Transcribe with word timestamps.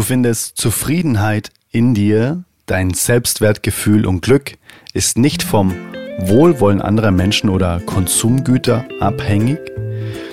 Du 0.00 0.06
findest 0.06 0.56
Zufriedenheit 0.56 1.50
in 1.72 1.92
dir, 1.92 2.44
dein 2.64 2.94
Selbstwertgefühl 2.94 4.06
und 4.06 4.22
Glück 4.22 4.56
ist 4.94 5.18
nicht 5.18 5.42
vom 5.42 5.74
Wohlwollen 6.18 6.80
anderer 6.80 7.10
Menschen 7.10 7.50
oder 7.50 7.80
Konsumgüter 7.80 8.86
abhängig. 8.98 9.58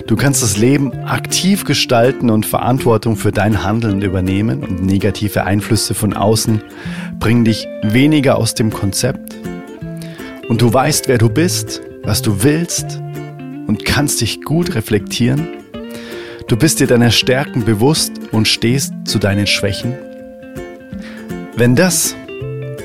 Du 0.06 0.16
kannst 0.16 0.42
das 0.42 0.56
Leben 0.56 0.94
aktiv 1.04 1.66
gestalten 1.66 2.30
und 2.30 2.46
Verantwortung 2.46 3.16
für 3.16 3.30
dein 3.30 3.62
Handeln 3.62 4.00
übernehmen 4.00 4.64
und 4.64 4.82
negative 4.82 5.44
Einflüsse 5.44 5.92
von 5.92 6.14
außen 6.14 6.62
bringen 7.20 7.44
dich 7.44 7.68
weniger 7.82 8.38
aus 8.38 8.54
dem 8.54 8.72
Konzept. 8.72 9.36
Und 10.48 10.62
du 10.62 10.72
weißt, 10.72 11.08
wer 11.08 11.18
du 11.18 11.28
bist, 11.28 11.82
was 12.04 12.22
du 12.22 12.42
willst 12.42 13.02
und 13.66 13.84
kannst 13.84 14.22
dich 14.22 14.40
gut 14.40 14.74
reflektieren. 14.74 15.57
Du 16.48 16.56
bist 16.56 16.80
dir 16.80 16.86
deiner 16.86 17.10
Stärken 17.10 17.66
bewusst 17.66 18.12
und 18.32 18.48
stehst 18.48 18.94
zu 19.04 19.18
deinen 19.18 19.46
Schwächen. 19.46 19.92
Wenn 21.56 21.76
das 21.76 22.16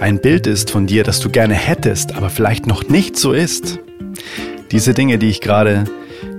ein 0.01 0.19
Bild 0.19 0.47
ist 0.47 0.69
von 0.69 0.85
dir, 0.85 1.05
das 1.05 1.21
du 1.21 1.29
gerne 1.29 1.53
hättest, 1.53 2.13
aber 2.13 2.29
vielleicht 2.29 2.67
noch 2.67 2.89
nicht 2.89 3.15
so 3.15 3.31
ist, 3.31 3.79
diese 4.71 4.93
Dinge, 4.93 5.17
die 5.17 5.29
ich 5.29 5.39
gerade 5.39 5.85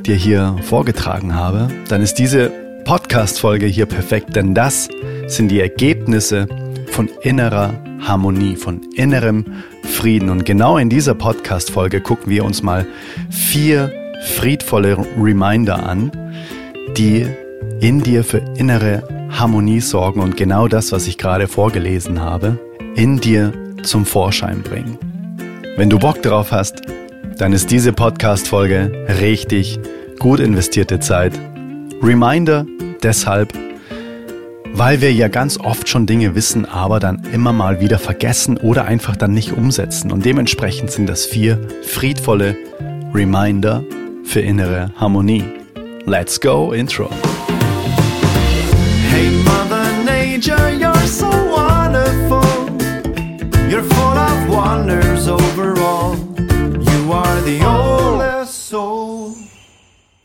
dir 0.04 0.16
hier 0.16 0.58
vorgetragen 0.64 1.34
habe, 1.34 1.68
dann 1.88 2.02
ist 2.02 2.16
diese 2.18 2.52
Podcast-Folge 2.84 3.64
hier 3.64 3.86
perfekt, 3.86 4.36
denn 4.36 4.54
das 4.54 4.90
sind 5.26 5.48
die 5.48 5.60
Ergebnisse 5.60 6.46
von 6.88 7.08
innerer 7.22 7.72
Harmonie, 8.00 8.54
von 8.54 8.82
innerem 8.96 9.46
Frieden. 9.82 10.28
Und 10.28 10.44
genau 10.44 10.76
in 10.76 10.90
dieser 10.90 11.14
Podcast-Folge 11.14 12.02
gucken 12.02 12.30
wir 12.30 12.44
uns 12.44 12.62
mal 12.62 12.86
vier 13.30 13.90
friedvolle 14.26 14.98
Reminder 15.18 15.86
an, 15.86 16.12
die 16.96 17.26
in 17.80 18.02
dir 18.02 18.24
für 18.24 18.38
innere 18.56 19.02
Harmonie 19.30 19.80
sorgen 19.80 20.20
und 20.20 20.36
genau 20.36 20.68
das, 20.68 20.92
was 20.92 21.06
ich 21.06 21.18
gerade 21.18 21.48
vorgelesen 21.48 22.20
habe, 22.20 22.58
in 22.94 23.18
dir 23.18 23.52
zum 23.82 24.06
Vorschein 24.06 24.62
bringen. 24.62 24.98
Wenn 25.76 25.90
du 25.90 25.98
Bock 25.98 26.22
drauf 26.22 26.52
hast, 26.52 26.82
dann 27.38 27.52
ist 27.52 27.70
diese 27.70 27.92
Podcast-Folge 27.92 29.06
richtig 29.20 29.80
gut 30.20 30.38
investierte 30.38 31.00
Zeit. 31.00 31.32
Reminder 32.00 32.64
deshalb, 33.02 33.52
weil 34.72 35.00
wir 35.00 35.12
ja 35.12 35.28
ganz 35.28 35.58
oft 35.58 35.88
schon 35.88 36.06
Dinge 36.06 36.34
wissen, 36.36 36.64
aber 36.64 37.00
dann 37.00 37.22
immer 37.32 37.52
mal 37.52 37.80
wieder 37.80 37.98
vergessen 37.98 38.56
oder 38.56 38.84
einfach 38.84 39.16
dann 39.16 39.32
nicht 39.32 39.52
umsetzen. 39.52 40.12
Und 40.12 40.24
dementsprechend 40.24 40.92
sind 40.92 41.08
das 41.08 41.26
vier 41.26 41.58
friedvolle 41.82 42.56
Reminder 43.12 43.82
für 44.24 44.40
innere 44.40 44.92
Harmonie. 44.96 45.44
Let's 46.06 46.38
go, 46.38 46.74
Intro. 46.74 47.08
Hey 49.08 49.30
Mother 49.42 50.04
Nature, 50.04 50.74
you're 50.74 51.06
so 51.06 51.30
wonderful. 51.30 52.44
You're 53.70 53.82
full 53.82 54.18
of 54.18 54.50
wonders 54.50 55.28
overall. 55.28 56.14
You 56.36 57.10
are 57.10 57.40
the 57.40 57.64
oldest 57.64 58.68
soul. 58.68 59.34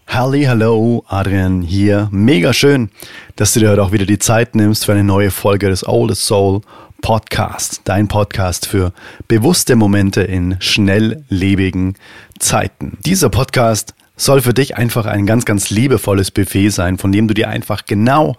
Halli, 0.07 0.43
hallo, 0.43 1.05
Adrian 1.07 1.61
hier. 1.61 2.09
Mega 2.11 2.51
schön, 2.51 2.89
dass 3.37 3.53
du 3.53 3.61
dir 3.61 3.69
heute 3.69 3.81
auch 3.81 3.93
wieder 3.93 4.05
die 4.05 4.19
Zeit 4.19 4.55
nimmst 4.55 4.83
für 4.83 4.91
eine 4.91 5.05
neue 5.05 5.31
Folge 5.31 5.69
des 5.69 5.87
Oldest 5.87 6.25
Soul 6.25 6.59
Podcast. 7.01 7.83
Dein 7.85 8.09
Podcast 8.09 8.67
für 8.67 8.91
bewusste 9.29 9.77
Momente 9.77 10.23
in 10.23 10.57
schnelllebigen 10.59 11.95
Zeiten. 12.37 12.97
Dieser 13.05 13.29
Podcast 13.29 13.93
soll 14.19 14.41
für 14.41 14.53
dich 14.53 14.77
einfach 14.77 15.05
ein 15.05 15.25
ganz, 15.25 15.45
ganz 15.45 15.69
liebevolles 15.69 16.31
Buffet 16.31 16.69
sein, 16.69 16.97
von 16.97 17.11
dem 17.11 17.27
du 17.27 17.33
dir 17.33 17.47
einfach 17.47 17.85
genau 17.85 18.35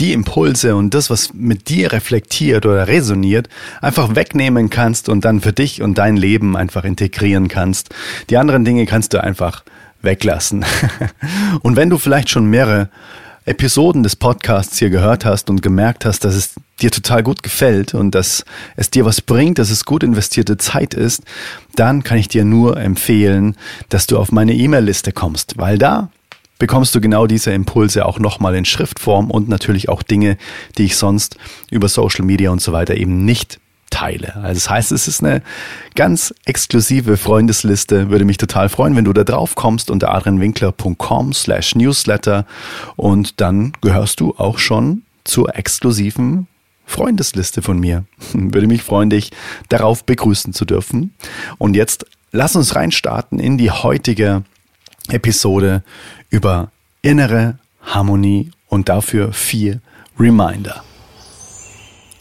die 0.00 0.12
Impulse 0.12 0.74
und 0.74 0.94
das, 0.94 1.10
was 1.10 1.34
mit 1.34 1.68
dir 1.68 1.92
reflektiert 1.92 2.64
oder 2.64 2.88
resoniert, 2.88 3.48
einfach 3.82 4.14
wegnehmen 4.14 4.70
kannst 4.70 5.08
und 5.08 5.24
dann 5.24 5.40
für 5.40 5.52
dich 5.52 5.82
und 5.82 5.98
dein 5.98 6.16
Leben 6.16 6.56
einfach 6.56 6.84
integrieren 6.84 7.48
kannst. 7.48 7.90
Die 8.30 8.38
anderen 8.38 8.64
Dinge 8.64 8.86
kannst 8.86 9.12
du 9.12 9.22
einfach 9.22 9.64
weglassen. 10.00 10.64
und 11.62 11.76
wenn 11.76 11.90
du 11.90 11.98
vielleicht 11.98 12.30
schon 12.30 12.46
mehrere 12.46 12.88
Episoden 13.48 14.02
des 14.02 14.16
Podcasts 14.16 14.78
hier 14.78 14.90
gehört 14.90 15.24
hast 15.24 15.50
und 15.50 15.62
gemerkt 15.62 16.04
hast, 16.04 16.24
dass 16.24 16.34
es 16.34 16.54
dir 16.80 16.90
total 16.90 17.22
gut 17.22 17.42
gefällt 17.42 17.94
und 17.94 18.14
dass 18.14 18.44
es 18.76 18.90
dir 18.90 19.04
was 19.04 19.20
bringt, 19.20 19.58
dass 19.58 19.70
es 19.70 19.84
gut 19.84 20.02
investierte 20.02 20.56
Zeit 20.56 20.94
ist, 20.94 21.22
dann 21.74 22.04
kann 22.04 22.18
ich 22.18 22.28
dir 22.28 22.44
nur 22.44 22.76
empfehlen, 22.76 23.56
dass 23.88 24.06
du 24.06 24.18
auf 24.18 24.32
meine 24.32 24.54
E-Mail-Liste 24.54 25.12
kommst, 25.12 25.58
weil 25.58 25.78
da 25.78 26.10
bekommst 26.58 26.94
du 26.94 27.00
genau 27.00 27.26
diese 27.26 27.52
Impulse 27.52 28.04
auch 28.04 28.18
nochmal 28.18 28.54
in 28.54 28.64
Schriftform 28.64 29.30
und 29.30 29.48
natürlich 29.48 29.88
auch 29.88 30.02
Dinge, 30.02 30.36
die 30.76 30.84
ich 30.84 30.96
sonst 30.96 31.36
über 31.70 31.88
Social 31.88 32.24
Media 32.24 32.50
und 32.50 32.60
so 32.60 32.72
weiter 32.72 32.96
eben 32.96 33.24
nicht 33.24 33.60
teile. 33.90 34.36
Also 34.36 34.54
das 34.54 34.70
heißt, 34.70 34.92
es 34.92 35.08
ist 35.08 35.22
eine 35.22 35.42
ganz 35.94 36.34
exklusive 36.44 37.16
Freundesliste. 37.16 38.10
Würde 38.10 38.24
mich 38.24 38.36
total 38.36 38.68
freuen, 38.68 38.96
wenn 38.96 39.04
du 39.04 39.12
da 39.12 39.24
drauf 39.24 39.54
kommst 39.54 39.90
unter 39.90 40.14
adrianwinkler.com 40.14 41.32
slash 41.32 41.74
newsletter 41.74 42.46
und 42.96 43.40
dann 43.40 43.72
gehörst 43.80 44.20
du 44.20 44.34
auch 44.36 44.58
schon 44.58 45.02
zur 45.24 45.56
exklusiven 45.56 46.46
Freundesliste 46.86 47.62
von 47.62 47.78
mir. 47.78 48.04
Würde 48.32 48.66
mich 48.66 48.82
freuen, 48.82 49.10
dich 49.10 49.30
darauf 49.68 50.04
begrüßen 50.04 50.52
zu 50.52 50.64
dürfen. 50.64 51.14
Und 51.58 51.76
jetzt 51.76 52.06
lass 52.32 52.56
uns 52.56 52.74
reinstarten 52.74 53.38
in 53.38 53.58
die 53.58 53.70
heutige 53.70 54.44
Episode 55.10 55.82
über 56.30 56.70
innere 57.02 57.58
Harmonie 57.82 58.50
und 58.68 58.88
dafür 58.88 59.32
vier 59.32 59.80
Reminder. 60.18 60.82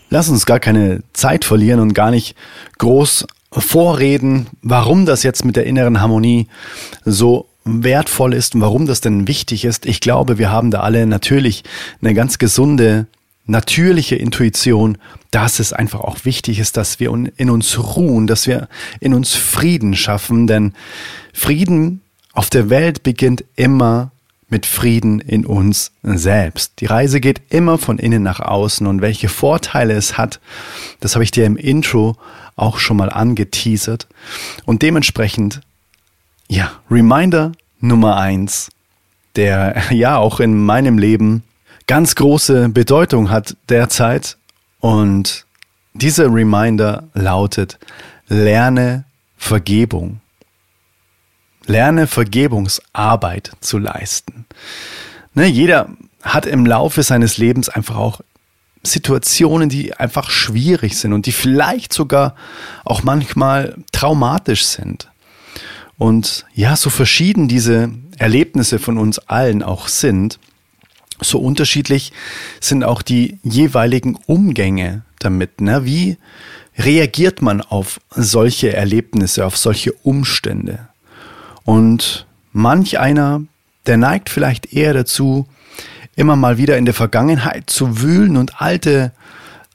Lass 0.09 0.29
uns 0.29 0.45
gar 0.45 0.59
keine 0.59 1.01
Zeit 1.13 1.45
verlieren 1.45 1.79
und 1.79 1.93
gar 1.93 2.11
nicht 2.11 2.35
groß 2.77 3.27
vorreden, 3.51 4.47
warum 4.61 5.05
das 5.05 5.23
jetzt 5.23 5.45
mit 5.45 5.55
der 5.55 5.65
inneren 5.65 6.01
Harmonie 6.01 6.47
so 7.05 7.47
wertvoll 7.63 8.33
ist 8.33 8.55
und 8.55 8.61
warum 8.61 8.85
das 8.85 9.01
denn 9.01 9.27
wichtig 9.27 9.65
ist. 9.65 9.85
Ich 9.85 9.99
glaube, 9.99 10.37
wir 10.37 10.51
haben 10.51 10.71
da 10.71 10.81
alle 10.81 11.05
natürlich 11.05 11.63
eine 12.01 12.13
ganz 12.13 12.37
gesunde, 12.37 13.07
natürliche 13.45 14.15
Intuition, 14.15 14.97
dass 15.31 15.59
es 15.59 15.73
einfach 15.73 16.01
auch 16.01 16.23
wichtig 16.23 16.59
ist, 16.59 16.77
dass 16.77 16.99
wir 16.99 17.11
in 17.35 17.49
uns 17.49 17.77
ruhen, 17.77 18.27
dass 18.27 18.47
wir 18.47 18.67
in 18.99 19.13
uns 19.13 19.35
Frieden 19.35 19.95
schaffen, 19.95 20.47
denn 20.47 20.73
Frieden 21.33 22.01
auf 22.33 22.49
der 22.49 22.69
Welt 22.69 23.03
beginnt 23.03 23.43
immer 23.55 24.11
mit 24.49 24.65
Frieden 24.65 25.19
in 25.19 25.45
uns 25.45 25.91
selbst. 26.03 26.79
Die 26.79 26.85
Reise 26.85 27.19
geht 27.19 27.41
immer 27.49 27.77
von 27.77 27.99
innen 27.99 28.23
nach 28.23 28.39
außen 28.39 28.87
und 28.87 29.01
welche 29.01 29.29
Vorteile 29.29 29.93
es 29.93 30.17
hat, 30.17 30.39
das 30.99 31.15
habe 31.15 31.23
ich 31.23 31.31
dir 31.31 31.45
im 31.45 31.57
Intro 31.57 32.15
auch 32.55 32.79
schon 32.79 32.97
mal 32.97 33.09
angeteasert. 33.09 34.07
Und 34.65 34.81
dementsprechend, 34.81 35.61
ja, 36.47 36.71
Reminder 36.89 37.51
Nummer 37.79 38.17
eins, 38.17 38.69
der 39.35 39.81
ja 39.91 40.17
auch 40.17 40.39
in 40.39 40.65
meinem 40.65 40.97
Leben 40.97 41.43
ganz 41.85 42.15
große 42.15 42.69
Bedeutung 42.69 43.29
hat 43.29 43.55
derzeit. 43.69 44.37
Und 44.79 45.45
dieser 45.93 46.33
Reminder 46.33 47.07
lautet, 47.13 47.79
lerne 48.27 49.05
Vergebung. 49.37 50.19
Lerne 51.67 52.07
Vergebungsarbeit 52.07 53.51
zu 53.59 53.77
leisten. 53.77 54.45
Ne, 55.33 55.45
jeder 55.45 55.89
hat 56.23 56.45
im 56.45 56.65
Laufe 56.65 57.03
seines 57.03 57.37
Lebens 57.37 57.69
einfach 57.69 57.97
auch 57.97 58.21
Situationen, 58.83 59.69
die 59.69 59.93
einfach 59.93 60.29
schwierig 60.29 60.97
sind 60.97 61.13
und 61.13 61.25
die 61.25 61.31
vielleicht 61.31 61.93
sogar 61.93 62.35
auch 62.85 63.03
manchmal 63.03 63.75
traumatisch 63.91 64.65
sind. 64.65 65.09
Und 65.97 66.45
ja, 66.53 66.75
so 66.75 66.89
verschieden 66.89 67.47
diese 67.47 67.91
Erlebnisse 68.17 68.79
von 68.79 68.97
uns 68.97 69.19
allen 69.19 69.63
auch 69.63 69.87
sind, 69.87 70.39
so 71.19 71.39
unterschiedlich 71.39 72.13
sind 72.59 72.83
auch 72.83 73.01
die 73.01 73.39
jeweiligen 73.43 74.17
Umgänge 74.27 75.01
damit. 75.19 75.61
Ne? 75.61 75.83
Wie 75.83 76.17
reagiert 76.77 77.41
man 77.41 77.61
auf 77.61 77.99
solche 78.11 78.73
Erlebnisse, 78.73 79.45
auf 79.45 79.57
solche 79.57 79.93
Umstände? 79.93 80.89
Und 81.67 82.25
manch 82.53 82.97
einer, 82.97 83.41
der 83.87 83.97
neigt 83.97 84.29
vielleicht 84.29 84.71
eher 84.71 84.93
dazu, 84.93 85.47
immer 86.15 86.37
mal 86.37 86.57
wieder 86.57 86.77
in 86.77 86.85
der 86.85 86.93
Vergangenheit 86.93 87.69
zu 87.69 88.01
wühlen 88.01 88.37
und 88.37 88.61
alte, 88.61 89.11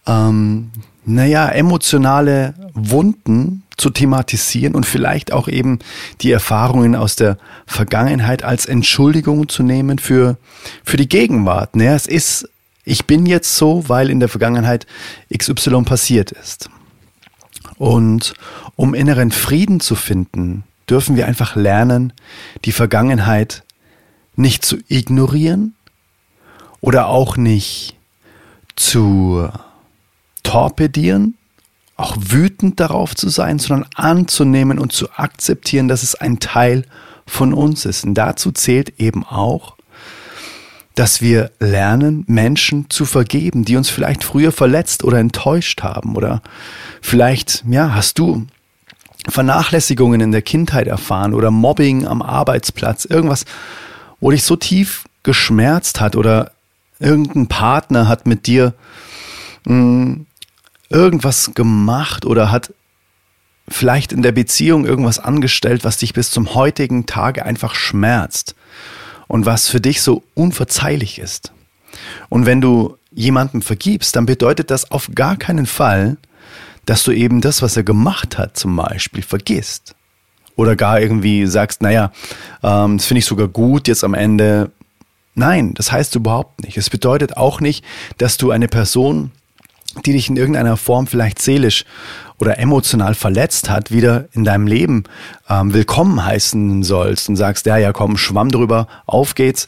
ähm, 0.07 0.71
naja, 1.05 1.51
emotionale 1.51 2.55
Wunden 2.73 3.65
zu 3.77 3.91
thematisieren 3.91 4.75
und 4.75 4.87
vielleicht 4.87 5.35
auch 5.35 5.49
eben 5.49 5.81
die 6.23 6.33
Erfahrungen 6.33 6.97
aus 6.97 7.15
der 7.15 7.37
Vergangenheit 7.67 8.43
als 8.43 8.65
Entschuldigung 8.65 9.51
zu 9.51 9.63
nehmen 9.63 9.99
für, 9.99 10.39
für 10.85 10.97
die 10.97 11.11
Gegenwart. 11.11 11.77
Naja, 11.77 11.95
es 11.95 12.07
ist, 12.07 12.49
ich 12.87 13.05
bin 13.05 13.27
jetzt 13.27 13.55
so, 13.55 13.87
weil 13.91 14.09
in 14.09 14.19
der 14.19 14.31
Vergangenheit 14.31 14.87
XY 15.37 15.83
passiert 15.83 16.33
ist. 16.33 16.71
Und 17.77 18.33
um 18.77 18.95
inneren 18.95 19.31
Frieden 19.31 19.79
zu 19.79 19.95
finden, 19.95 20.65
dürfen 20.89 21.17
wir 21.17 21.27
einfach 21.27 21.57
lernen, 21.57 22.13
die 22.65 22.73
Vergangenheit 22.73 23.65
nicht 24.37 24.65
zu 24.65 24.79
ignorieren 24.89 25.75
oder 26.81 27.07
auch 27.07 27.37
nicht 27.37 27.97
zu 28.77 29.49
torpedieren, 30.43 31.37
auch 31.97 32.17
wütend 32.19 32.81
darauf 32.81 33.15
zu 33.15 33.29
sein, 33.29 33.59
sondern 33.59 33.89
anzunehmen 33.95 34.79
und 34.79 34.93
zu 34.93 35.11
akzeptieren, 35.13 35.89
dass 35.89 36.03
es 36.03 36.15
ein 36.15 36.41
Teil 36.41 36.85
von 37.27 37.55
uns 37.55 37.85
ist. 37.85 38.05
Und 38.05 38.15
dazu 38.15 38.51
zählt 38.51 39.01
eben 39.01 39.25
auch, 39.25 39.77
dass 40.95 41.23
wir 41.23 41.51
lernen, 41.59 42.25
Menschen 42.27 42.91
zu 42.91 43.05
vergeben, 43.05 43.65
die 43.65 43.77
uns 43.77 43.89
vielleicht 43.89 44.25
früher 44.25 44.53
verletzt 44.53 45.05
oder 45.05 45.19
enttäuscht 45.19 45.83
haben. 45.83 46.17
Oder 46.17 46.43
vielleicht, 47.01 47.65
ja, 47.69 47.95
hast 47.95 48.19
du 48.19 48.47
Vernachlässigungen 49.29 50.21
in 50.21 50.33
der 50.33 50.43
Kindheit 50.43 50.87
erfahren 50.87 51.35
oder 51.35 51.51
Mobbing 51.51 52.07
am 52.07 52.23
Arbeitsplatz, 52.23 53.05
irgendwas, 53.05 53.45
wo 54.21 54.31
dich 54.31 54.43
so 54.43 54.57
tief 54.57 55.05
geschmerzt 55.23 56.01
hat 56.01 56.17
oder 56.17 56.53
irgendein 56.99 57.47
Partner 57.47 58.09
hat 58.09 58.27
mit 58.27 58.47
dir 58.47 58.75
mh, 59.65 59.75
hm, 59.75 60.27
irgendwas 60.89 61.53
gemacht 61.55 62.27
oder 62.27 62.51
hat 62.51 62.73
vielleicht 63.69 64.13
in 64.13 64.23
der 64.23 64.33
Beziehung 64.33 64.85
irgendwas 64.85 65.19
angestellt, 65.19 65.85
was 65.85 65.97
dich 65.99 66.13
bis 66.13 66.31
zum 66.31 66.55
heutigen 66.55 67.07
Tage 67.07 67.45
einfach 67.45 67.75
schmerzt 67.75 68.55
und 69.29 69.47
was 69.47 69.69
für 69.69 69.81
dich 69.81 70.03
so 70.03 70.23
unverzeihlich 70.35 71.19
ist. 71.19 71.53
Und 72.29 72.47
wenn 72.47 72.61
du 72.61 72.97
jemandem 73.13 73.63
vergibst, 73.63 74.17
dann 74.17 74.27
bedeutet 74.27 74.71
das 74.71 74.91
auf 74.91 75.11
gar 75.15 75.37
keinen 75.37 75.67
Fall, 75.67 76.17
dass 76.87 77.05
du 77.05 77.13
eben 77.13 77.41
das, 77.41 77.63
was 77.63 77.77
er 77.77 77.83
gemacht 77.83 78.39
hat, 78.39 78.57
zum 78.57 78.77
Beispiel 78.77 79.23
vergisst. 79.23 79.95
Oder 80.57 80.77
gar 80.77 81.01
irgendwie 81.01 81.47
sagst, 81.47 81.83
naja, 81.83 82.13
ähm, 82.63 82.99
das 82.99 83.07
finde 83.07 83.21
ich 83.21 83.27
sogar 83.27 83.49
gut, 83.49 83.89
jetzt 83.89 84.05
am 84.05 84.15
Ende. 84.15 84.71
Nein, 85.35 85.73
das 85.75 85.91
heißt 85.91 86.15
überhaupt 86.15 86.63
nicht. 86.63 86.77
Es 86.77 86.91
bedeutet 86.91 87.37
auch 87.37 87.61
nicht, 87.61 87.85
dass 88.19 88.37
du 88.37 88.51
eine 88.51 88.69
Person, 88.69 89.31
die 90.05 90.13
dich 90.13 90.29
in 90.29 90.37
irgendeiner 90.37 90.77
Form 90.77 91.07
vielleicht 91.07 91.41
seelisch 91.41 91.85
oder 92.39 92.59
emotional 92.59 93.15
verletzt 93.15 93.71
hat, 93.71 93.91
wieder 93.91 94.29
in 94.33 94.45
deinem 94.45 94.67
Leben 94.67 95.05
ähm, 95.49 95.73
willkommen 95.73 96.25
heißen 96.25 96.83
sollst 96.83 97.29
und 97.29 97.37
sagst, 97.37 97.67
ja, 97.67 97.77
ja, 97.77 97.93
komm, 97.93 98.17
schwamm 98.17 98.51
drüber, 98.51 98.89
auf 99.07 99.35
geht's. 99.35 99.67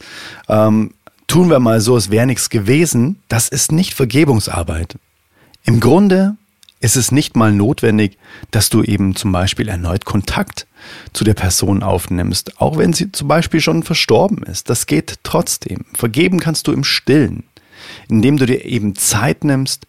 Ähm, 0.49 0.93
tun 1.27 1.49
wir 1.49 1.59
mal 1.59 1.81
so, 1.81 1.97
es 1.97 2.11
wäre 2.11 2.25
nichts 2.25 2.49
gewesen. 2.49 3.21
Das 3.27 3.49
ist 3.49 3.71
nicht 3.71 3.93
Vergebungsarbeit. 3.93 4.97
Im 5.63 5.79
Grunde 5.79 6.35
ist 6.79 6.95
es 6.95 7.11
nicht 7.11 7.35
mal 7.35 7.51
notwendig, 7.51 8.17
dass 8.51 8.69
du 8.69 8.83
eben 8.83 9.15
zum 9.15 9.31
Beispiel 9.31 9.69
erneut 9.69 10.05
Kontakt 10.05 10.67
zu 11.13 11.23
der 11.23 11.33
Person 11.33 11.83
aufnimmst, 11.83 12.61
auch 12.61 12.77
wenn 12.77 12.93
sie 12.93 13.11
zum 13.11 13.27
Beispiel 13.27 13.61
schon 13.61 13.83
verstorben 13.83 14.43
ist. 14.43 14.69
Das 14.69 14.85
geht 14.85 15.19
trotzdem. 15.23 15.85
Vergeben 15.93 16.39
kannst 16.39 16.67
du 16.67 16.71
im 16.71 16.83
Stillen, 16.83 17.43
indem 18.07 18.37
du 18.37 18.45
dir 18.45 18.65
eben 18.65 18.95
Zeit 18.95 19.43
nimmst, 19.43 19.87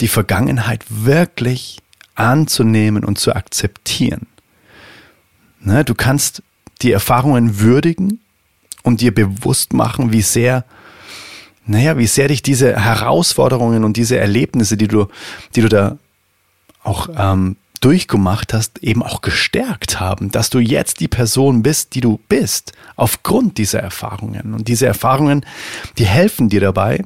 die 0.00 0.08
Vergangenheit 0.08 0.84
wirklich 0.88 1.78
anzunehmen 2.14 3.04
und 3.04 3.18
zu 3.18 3.34
akzeptieren. 3.34 4.26
Ne, 5.60 5.84
du 5.84 5.94
kannst 5.94 6.42
die 6.82 6.92
Erfahrungen 6.92 7.60
würdigen 7.60 8.20
und 8.82 9.00
dir 9.00 9.14
bewusst 9.14 9.72
machen, 9.72 10.12
wie 10.12 10.22
sehr, 10.22 10.64
naja, 11.64 11.98
wie 11.98 12.06
sehr 12.06 12.28
dich 12.28 12.42
diese 12.42 12.78
Herausforderungen 12.78 13.84
und 13.84 13.96
diese 13.96 14.18
Erlebnisse, 14.18 14.76
die 14.76 14.88
du, 14.88 15.06
die 15.54 15.62
du 15.62 15.68
da 15.68 15.98
auch 16.86 17.08
ähm, 17.16 17.56
durchgemacht 17.80 18.54
hast, 18.54 18.78
eben 18.82 19.02
auch 19.02 19.20
gestärkt 19.20 20.00
haben, 20.00 20.30
dass 20.30 20.50
du 20.50 20.58
jetzt 20.58 21.00
die 21.00 21.08
Person 21.08 21.62
bist, 21.62 21.94
die 21.94 22.00
du 22.00 22.18
bist, 22.28 22.72
aufgrund 22.96 23.58
dieser 23.58 23.80
Erfahrungen. 23.80 24.54
Und 24.54 24.68
diese 24.68 24.86
Erfahrungen, 24.86 25.44
die 25.98 26.06
helfen 26.06 26.48
dir 26.48 26.60
dabei, 26.60 27.04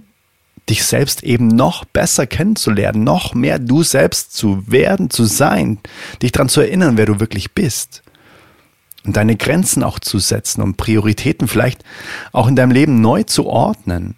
dich 0.69 0.85
selbst 0.85 1.25
eben 1.25 1.49
noch 1.49 1.85
besser 1.85 2.27
kennenzulernen, 2.27 3.03
noch 3.03 3.35
mehr 3.35 3.59
du 3.59 3.83
selbst 3.83 4.37
zu 4.37 4.63
werden, 4.71 5.11
zu 5.11 5.25
sein, 5.25 5.79
dich 6.23 6.33
daran 6.33 6.49
zu 6.49 6.61
erinnern, 6.61 6.97
wer 6.97 7.07
du 7.07 7.19
wirklich 7.19 7.53
bist. 7.53 8.03
Und 9.05 9.17
deine 9.17 9.37
Grenzen 9.37 9.83
auch 9.83 9.99
zu 9.99 10.19
setzen 10.19 10.63
und 10.63 10.77
Prioritäten 10.77 11.49
vielleicht 11.49 11.83
auch 12.33 12.47
in 12.47 12.55
deinem 12.55 12.71
Leben 12.71 13.01
neu 13.01 13.25
zu 13.25 13.47
ordnen. 13.47 14.15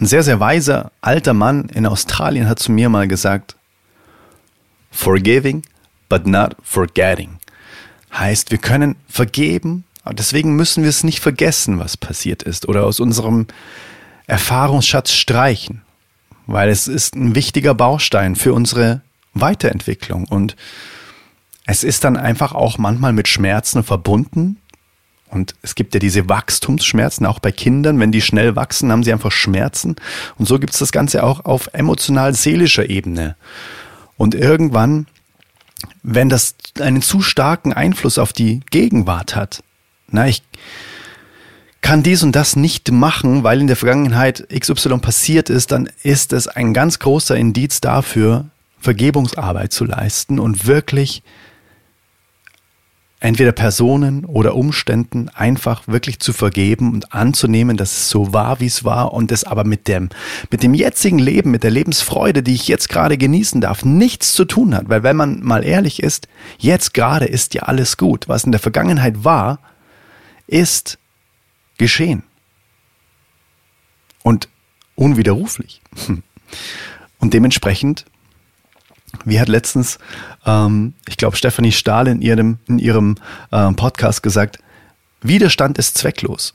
Ein 0.00 0.06
sehr, 0.06 0.22
sehr 0.22 0.40
weiser 0.40 0.92
alter 1.02 1.34
Mann 1.34 1.68
in 1.68 1.86
Australien 1.86 2.48
hat 2.48 2.58
zu 2.58 2.72
mir 2.72 2.88
mal 2.88 3.06
gesagt, 3.06 3.56
Forgiving, 4.90 5.62
but 6.08 6.26
not 6.26 6.56
forgetting. 6.62 7.38
Heißt, 8.12 8.50
wir 8.50 8.58
können 8.58 8.96
vergeben, 9.08 9.84
aber 10.02 10.14
deswegen 10.14 10.56
müssen 10.56 10.82
wir 10.82 10.90
es 10.90 11.04
nicht 11.04 11.20
vergessen, 11.20 11.78
was 11.78 11.96
passiert 11.96 12.42
ist 12.42 12.68
oder 12.68 12.84
aus 12.84 13.00
unserem 13.00 13.46
Erfahrungsschatz 14.26 15.12
streichen, 15.12 15.82
weil 16.46 16.68
es 16.68 16.88
ist 16.88 17.14
ein 17.14 17.34
wichtiger 17.34 17.74
Baustein 17.74 18.34
für 18.36 18.52
unsere 18.52 19.02
Weiterentwicklung 19.34 20.24
und 20.24 20.56
es 21.66 21.84
ist 21.84 22.02
dann 22.02 22.16
einfach 22.16 22.52
auch 22.52 22.78
manchmal 22.78 23.12
mit 23.12 23.28
Schmerzen 23.28 23.84
verbunden. 23.84 24.56
Und 25.28 25.54
es 25.62 25.76
gibt 25.76 25.94
ja 25.94 26.00
diese 26.00 26.28
Wachstumsschmerzen, 26.28 27.24
auch 27.26 27.38
bei 27.38 27.52
Kindern. 27.52 28.00
Wenn 28.00 28.10
die 28.10 28.22
schnell 28.22 28.56
wachsen, 28.56 28.90
haben 28.90 29.04
sie 29.04 29.12
einfach 29.12 29.30
Schmerzen. 29.30 29.94
Und 30.36 30.46
so 30.46 30.58
gibt 30.58 30.72
es 30.72 30.80
das 30.80 30.90
Ganze 30.90 31.22
auch 31.22 31.44
auf 31.44 31.68
emotional-seelischer 31.72 32.90
Ebene. 32.90 33.36
Und 34.20 34.34
irgendwann, 34.34 35.06
wenn 36.02 36.28
das 36.28 36.54
einen 36.78 37.00
zu 37.00 37.22
starken 37.22 37.72
Einfluss 37.72 38.18
auf 38.18 38.34
die 38.34 38.60
Gegenwart 38.68 39.34
hat, 39.34 39.62
na, 40.10 40.28
ich, 40.28 40.42
kann 41.80 42.02
dies 42.02 42.22
und 42.22 42.36
das 42.36 42.54
nicht 42.54 42.90
machen, 42.90 43.44
weil 43.44 43.62
in 43.62 43.66
der 43.66 43.76
Vergangenheit 43.76 44.46
XY 44.50 44.98
passiert 44.98 45.48
ist, 45.48 45.72
dann 45.72 45.88
ist 46.02 46.34
es 46.34 46.48
ein 46.48 46.74
ganz 46.74 46.98
großer 46.98 47.34
Indiz 47.34 47.80
dafür, 47.80 48.50
Vergebungsarbeit 48.78 49.72
zu 49.72 49.86
leisten 49.86 50.38
und 50.38 50.66
wirklich 50.66 51.22
entweder 53.20 53.52
Personen 53.52 54.24
oder 54.24 54.54
Umständen 54.54 55.28
einfach 55.28 55.86
wirklich 55.86 56.18
zu 56.20 56.32
vergeben 56.32 56.92
und 56.92 57.12
anzunehmen, 57.12 57.76
dass 57.76 57.92
es 57.92 58.08
so 58.08 58.32
war, 58.32 58.60
wie 58.60 58.66
es 58.66 58.82
war 58.82 59.12
und 59.12 59.30
es 59.30 59.44
aber 59.44 59.64
mit 59.64 59.88
dem, 59.88 60.08
mit 60.50 60.62
dem 60.62 60.72
jetzigen 60.72 61.18
Leben, 61.18 61.50
mit 61.50 61.62
der 61.62 61.70
Lebensfreude, 61.70 62.42
die 62.42 62.54
ich 62.54 62.66
jetzt 62.66 62.88
gerade 62.88 63.18
genießen 63.18 63.60
darf, 63.60 63.84
nichts 63.84 64.32
zu 64.32 64.46
tun 64.46 64.74
hat. 64.74 64.88
Weil 64.88 65.02
wenn 65.02 65.16
man 65.16 65.42
mal 65.42 65.64
ehrlich 65.64 66.02
ist, 66.02 66.28
jetzt 66.58 66.94
gerade 66.94 67.26
ist 67.26 67.52
ja 67.52 67.62
alles 67.62 67.98
gut. 67.98 68.26
Was 68.26 68.44
in 68.44 68.52
der 68.52 68.60
Vergangenheit 68.60 69.22
war, 69.22 69.60
ist 70.46 70.98
geschehen. 71.76 72.22
Und 74.22 74.48
unwiderruflich. 74.96 75.82
Und 77.18 77.34
dementsprechend, 77.34 78.06
wie 79.24 79.40
hat 79.40 79.48
letztens, 79.48 79.98
ähm, 80.46 80.94
ich 81.08 81.16
glaube, 81.16 81.36
Stephanie 81.36 81.72
Stahl 81.72 82.08
in 82.08 82.22
ihrem, 82.22 82.58
in 82.66 82.78
ihrem 82.78 83.16
ähm, 83.52 83.76
Podcast 83.76 84.22
gesagt, 84.22 84.58
Widerstand 85.22 85.78
ist 85.78 85.98
zwecklos. 85.98 86.54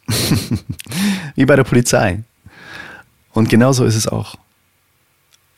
wie 1.36 1.46
bei 1.46 1.56
der 1.56 1.64
Polizei. 1.64 2.24
Und 3.32 3.50
genauso 3.50 3.86
ist 3.86 3.96
es 3.96 4.08
auch 4.08 4.36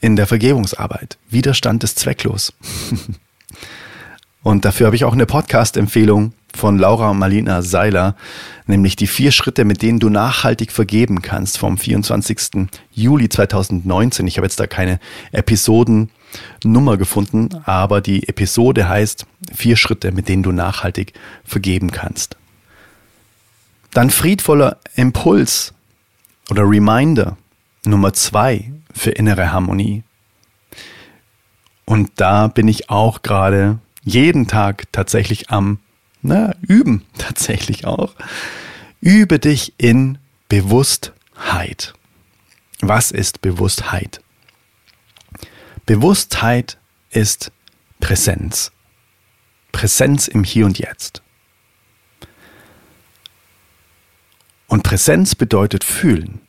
in 0.02 0.16
der 0.16 0.28
Vergebungsarbeit. 0.28 1.18
Widerstand 1.30 1.84
ist 1.84 2.00
zwecklos. 2.00 2.54
Und 4.44 4.66
dafür 4.66 4.88
habe 4.88 4.96
ich 4.96 5.04
auch 5.04 5.14
eine 5.14 5.26
Podcast-Empfehlung 5.26 6.34
von 6.56 6.78
Laura 6.78 7.14
Malina 7.14 7.62
Seiler, 7.62 8.16
nämlich 8.66 8.96
die 8.96 9.08
vier 9.08 9.32
Schritte, 9.32 9.66
mit 9.66 9.82
denen 9.82 10.00
du 10.00 10.10
nachhaltig 10.10 10.72
vergeben 10.72 11.22
kannst 11.22 11.58
vom 11.58 11.78
24. 11.78 12.70
Juli 12.92 13.30
2019. 13.30 14.26
Ich 14.28 14.38
habe 14.38 14.46
jetzt 14.46 14.60
da 14.60 14.68
keine 14.68 15.00
Episodennummer 16.34 16.98
gefunden, 16.98 17.50
aber 17.66 18.02
die 18.02 18.28
Episode 18.28 18.88
heißt 18.88 19.26
vier 19.54 19.76
Schritte, 19.76 20.12
mit 20.12 20.28
denen 20.28 20.44
du 20.44 20.52
nachhaltig 20.52 21.14
vergeben 21.44 21.92
kannst. 21.92 22.36
Dann 23.92 24.10
friedvoller 24.10 24.78
Impuls 24.96 25.74
oder 26.50 26.64
Reminder 26.64 27.38
Nummer 27.86 28.14
zwei 28.14 28.72
für 28.94 29.12
innere 29.12 29.52
Harmonie. 29.52 30.04
Und 31.86 32.12
da 32.18 32.48
bin 32.48 32.68
ich 32.68 32.90
auch 32.90 33.22
gerade 33.22 33.80
jeden 34.04 34.48
Tag 34.48 34.92
tatsächlich 34.92 35.50
am 35.50 35.80
na, 36.22 36.54
üben 36.62 37.06
tatsächlich 37.18 37.86
auch. 37.86 38.14
Übe 39.00 39.40
dich 39.40 39.74
in 39.78 40.18
Bewusstheit. 40.50 41.94
Was 42.82 43.12
ist 43.12 43.42
Bewusstheit? 43.42 44.22
Bewusstheit 45.88 46.78
ist 47.12 47.50
Präsenz. 48.02 48.74
Präsenz 49.72 50.28
im 50.28 50.44
Hier 50.44 50.66
und 50.66 50.78
Jetzt. 50.80 51.24
Und 54.68 54.84
Präsenz 54.84 55.34
bedeutet 55.34 55.86
fühlen. 55.86 56.42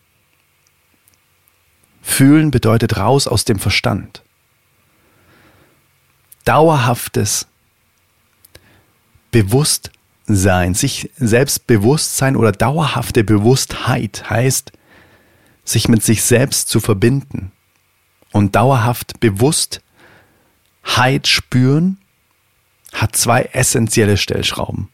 Fühlen 2.02 2.50
bedeutet 2.50 2.96
raus 2.96 3.28
aus 3.28 3.44
dem 3.44 3.60
Verstand. 3.60 4.24
Dauerhaftes 6.44 7.46
Bewusstsein, 9.30 10.74
sich 10.74 11.12
selbst 11.16 11.68
Bewusstsein 11.68 12.34
oder 12.34 12.50
dauerhafte 12.50 13.22
Bewusstheit 13.22 14.28
heißt, 14.28 14.72
sich 15.62 15.86
mit 15.86 16.02
sich 16.02 16.24
selbst 16.24 16.68
zu 16.68 16.80
verbinden 16.80 17.52
und 18.32 18.56
dauerhaft 18.56 19.20
Bewusstheit 19.20 19.82
spüren, 21.26 21.98
hat 22.92 23.16
zwei 23.16 23.42
essentielle 23.52 24.16
Stellschrauben. 24.16 24.88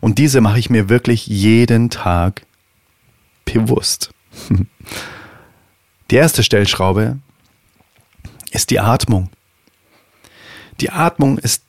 Und 0.00 0.18
diese 0.18 0.40
mache 0.40 0.58
ich 0.58 0.70
mir 0.70 0.88
wirklich 0.88 1.26
jeden 1.26 1.90
Tag 1.90 2.42
bewusst. 3.44 4.12
Die 6.10 6.16
erste 6.16 6.42
Stellschraube 6.42 7.18
ist 8.50 8.70
die 8.70 8.80
Atmung. 8.80 9.30
Die 10.80 10.90
Atmung 10.90 11.38
ist 11.38 11.62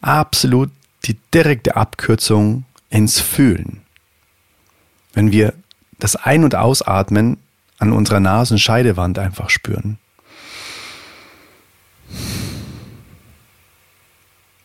absolut 0.00 0.70
die 1.04 1.16
direkte 1.32 1.76
Abkürzung 1.76 2.64
ins 2.90 3.20
Fühlen. 3.20 3.82
Wenn 5.12 5.30
wir 5.30 5.54
das 6.00 6.16
Ein- 6.16 6.42
und 6.42 6.56
Ausatmen 6.56 7.36
an 7.78 7.92
unserer 7.92 8.18
Nasenscheidewand 8.18 9.18
einfach 9.18 9.48
spüren. 9.48 9.98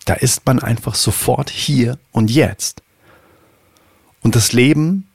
Da 0.09 0.15
ist 0.15 0.43
man 0.47 0.57
einfach 0.57 0.95
sofort 0.95 1.51
hier 1.51 1.99
und 2.11 2.31
jetzt. 2.31 2.81
Und 4.21 4.35
das 4.35 4.53
Leben 4.53 5.07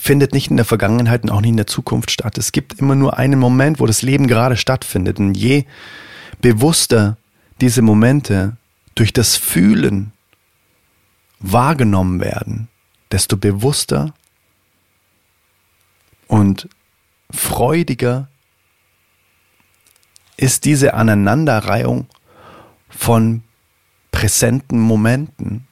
findet 0.00 0.32
nicht 0.32 0.50
in 0.50 0.56
der 0.56 0.64
Vergangenheit 0.64 1.24
und 1.24 1.30
auch 1.30 1.42
nicht 1.42 1.50
in 1.50 1.58
der 1.58 1.66
Zukunft 1.66 2.10
statt. 2.10 2.38
Es 2.38 2.52
gibt 2.52 2.78
immer 2.78 2.94
nur 2.94 3.18
einen 3.18 3.38
Moment, 3.38 3.78
wo 3.78 3.84
das 3.84 4.00
Leben 4.00 4.28
gerade 4.28 4.56
stattfindet. 4.56 5.18
Und 5.18 5.34
je 5.34 5.66
bewusster 6.40 7.18
diese 7.60 7.82
Momente 7.82 8.56
durch 8.94 9.12
das 9.12 9.36
Fühlen 9.36 10.12
wahrgenommen 11.40 12.20
werden, 12.22 12.68
desto 13.10 13.36
bewusster 13.36 14.14
und 16.28 16.66
freudiger 17.30 18.30
ist 20.38 20.64
diese 20.64 20.94
Aneinanderreihung 20.94 22.06
von 22.88 23.42
präsenten 24.16 24.80
Momenten. 24.80 25.66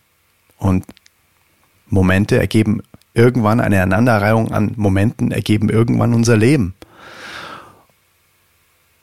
Und 0.59 0.85
Momente 1.87 2.39
ergeben 2.39 2.83
irgendwann 3.15 3.59
eine 3.59 3.81
Aneinanderreihung 3.81 4.53
an 4.53 4.75
Momenten, 4.77 5.33
ergeben 5.33 5.71
irgendwann 5.71 6.13
unser 6.13 6.37
Leben. 6.37 6.75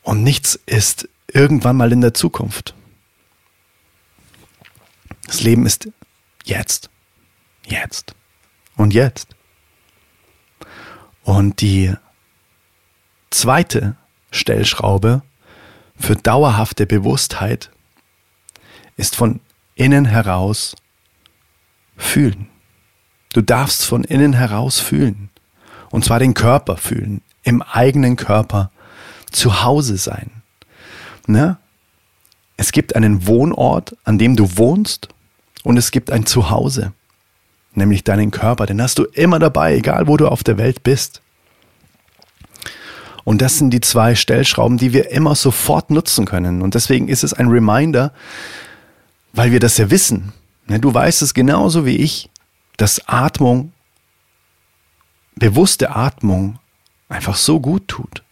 Und 0.03 0.21
nichts 0.21 0.59
ist 0.67 1.09
irgendwann 1.27 1.75
mal 1.75 1.91
in 1.91 2.01
der 2.01 2.13
Zukunft. 2.13 2.75
Das 5.25 5.41
Leben 5.41 5.65
ist 5.65 5.89
jetzt, 6.43 6.91
jetzt 7.65 8.13
und 8.75 8.93
jetzt. 8.93 9.35
Und 11.23 11.61
die 11.61 11.95
zweite 13.31 13.95
Stellschraube 14.29 15.23
für 15.95 16.15
dauerhafte 16.15 16.85
Bewusstheit 16.85 17.71
ist 18.97 19.15
von 19.15 19.39
innen 19.75 20.05
heraus 20.05 20.75
fühlen. 21.97 22.47
Du 23.33 23.41
darfst 23.41 23.85
von 23.85 24.03
innen 24.03 24.33
heraus 24.33 24.79
fühlen. 24.79 25.29
Und 25.89 26.05
zwar 26.05 26.19
den 26.19 26.33
Körper 26.33 26.77
fühlen, 26.77 27.21
im 27.43 27.61
eigenen 27.61 28.15
Körper 28.15 28.71
zu 29.29 29.63
Hause 29.63 29.97
sein. 29.97 30.31
Ne? 31.27 31.57
Es 32.57 32.71
gibt 32.71 32.95
einen 32.95 33.27
Wohnort, 33.27 33.97
an 34.03 34.17
dem 34.17 34.35
du 34.35 34.57
wohnst, 34.57 35.09
und 35.63 35.77
es 35.77 35.91
gibt 35.91 36.11
ein 36.11 36.25
Zuhause 36.25 36.93
nämlich 37.75 38.03
deinen 38.03 38.31
Körper. 38.31 38.65
Den 38.65 38.81
hast 38.81 38.99
du 38.99 39.03
immer 39.03 39.39
dabei, 39.39 39.75
egal 39.75 40.07
wo 40.07 40.17
du 40.17 40.27
auf 40.27 40.43
der 40.43 40.57
Welt 40.57 40.83
bist. 40.83 41.21
Und 43.23 43.41
das 43.41 43.57
sind 43.57 43.69
die 43.71 43.81
zwei 43.81 44.15
Stellschrauben, 44.15 44.77
die 44.77 44.93
wir 44.93 45.11
immer 45.11 45.35
sofort 45.35 45.91
nutzen 45.91 46.25
können. 46.25 46.61
Und 46.61 46.73
deswegen 46.73 47.07
ist 47.07 47.23
es 47.23 47.33
ein 47.33 47.47
Reminder, 47.47 48.13
weil 49.33 49.51
wir 49.51 49.59
das 49.59 49.77
ja 49.77 49.89
wissen. 49.89 50.33
Ne, 50.67 50.79
du 50.79 50.93
weißt 50.93 51.21
es 51.21 51.33
genauso 51.33 51.85
wie 51.85 51.97
ich, 51.97 52.29
dass 52.77 53.07
Atmung, 53.07 53.73
bewusste 55.35 55.95
Atmung 55.95 56.59
einfach 57.09 57.35
so 57.35 57.59
gut 57.59 57.87
tut. 57.87 58.23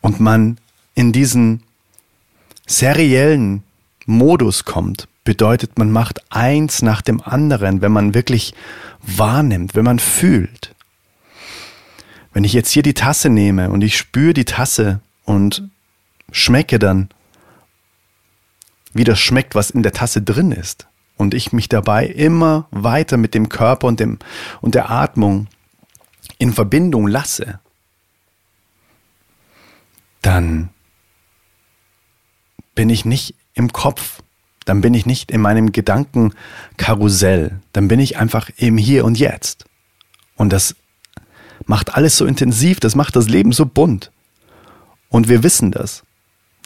Und 0.00 0.20
man 0.20 0.58
in 0.94 1.12
diesen 1.12 1.62
seriellen 2.66 3.62
Modus 4.06 4.64
kommt, 4.64 5.08
bedeutet, 5.24 5.78
man 5.78 5.90
macht 5.90 6.32
eins 6.32 6.82
nach 6.82 7.02
dem 7.02 7.20
anderen, 7.20 7.82
wenn 7.82 7.92
man 7.92 8.14
wirklich 8.14 8.54
wahrnimmt, 9.02 9.74
wenn 9.74 9.84
man 9.84 9.98
fühlt. 9.98 10.74
Wenn 12.32 12.44
ich 12.44 12.52
jetzt 12.52 12.70
hier 12.70 12.82
die 12.82 12.94
Tasse 12.94 13.28
nehme 13.28 13.70
und 13.70 13.82
ich 13.82 13.96
spüre 13.96 14.32
die 14.32 14.44
Tasse 14.44 15.00
und 15.24 15.68
schmecke 16.30 16.78
dann, 16.78 17.08
wie 18.92 19.04
das 19.04 19.18
schmeckt, 19.18 19.54
was 19.54 19.70
in 19.70 19.82
der 19.82 19.92
Tasse 19.92 20.22
drin 20.22 20.52
ist, 20.52 20.88
und 21.16 21.34
ich 21.34 21.52
mich 21.52 21.68
dabei 21.68 22.06
immer 22.06 22.68
weiter 22.70 23.16
mit 23.16 23.34
dem 23.34 23.48
Körper 23.48 23.86
und, 23.88 24.00
dem, 24.00 24.18
und 24.60 24.74
der 24.74 24.90
Atmung 24.90 25.48
in 26.38 26.52
Verbindung 26.52 27.08
lasse, 27.08 27.60
dann 30.22 30.70
bin 32.74 32.88
ich 32.90 33.04
nicht 33.04 33.34
im 33.54 33.72
Kopf, 33.72 34.22
dann 34.64 34.80
bin 34.80 34.94
ich 34.94 35.06
nicht 35.06 35.30
in 35.30 35.40
meinem 35.40 35.72
Gedankenkarussell, 35.72 37.60
dann 37.72 37.88
bin 37.88 37.98
ich 37.98 38.18
einfach 38.18 38.50
im 38.56 38.78
Hier 38.78 39.04
und 39.04 39.18
Jetzt. 39.18 39.64
Und 40.36 40.52
das 40.52 40.76
macht 41.66 41.94
alles 41.94 42.16
so 42.16 42.26
intensiv, 42.26 42.78
das 42.78 42.94
macht 42.94 43.16
das 43.16 43.28
Leben 43.28 43.52
so 43.52 43.66
bunt. 43.66 44.12
Und 45.08 45.28
wir 45.28 45.42
wissen 45.42 45.72
das. 45.72 46.04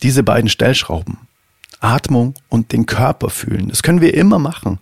Diese 0.03 0.23
beiden 0.23 0.51
Stellschrauben, 0.51 1.17
Atmung 1.81 2.35
und 2.49 2.73
den 2.73 2.87
Körper 2.87 3.31
fühlen, 3.31 3.69
das 3.69 3.83
können 3.83 4.01
wir 4.01 4.15
immer 4.15 4.39
machen, 4.39 4.79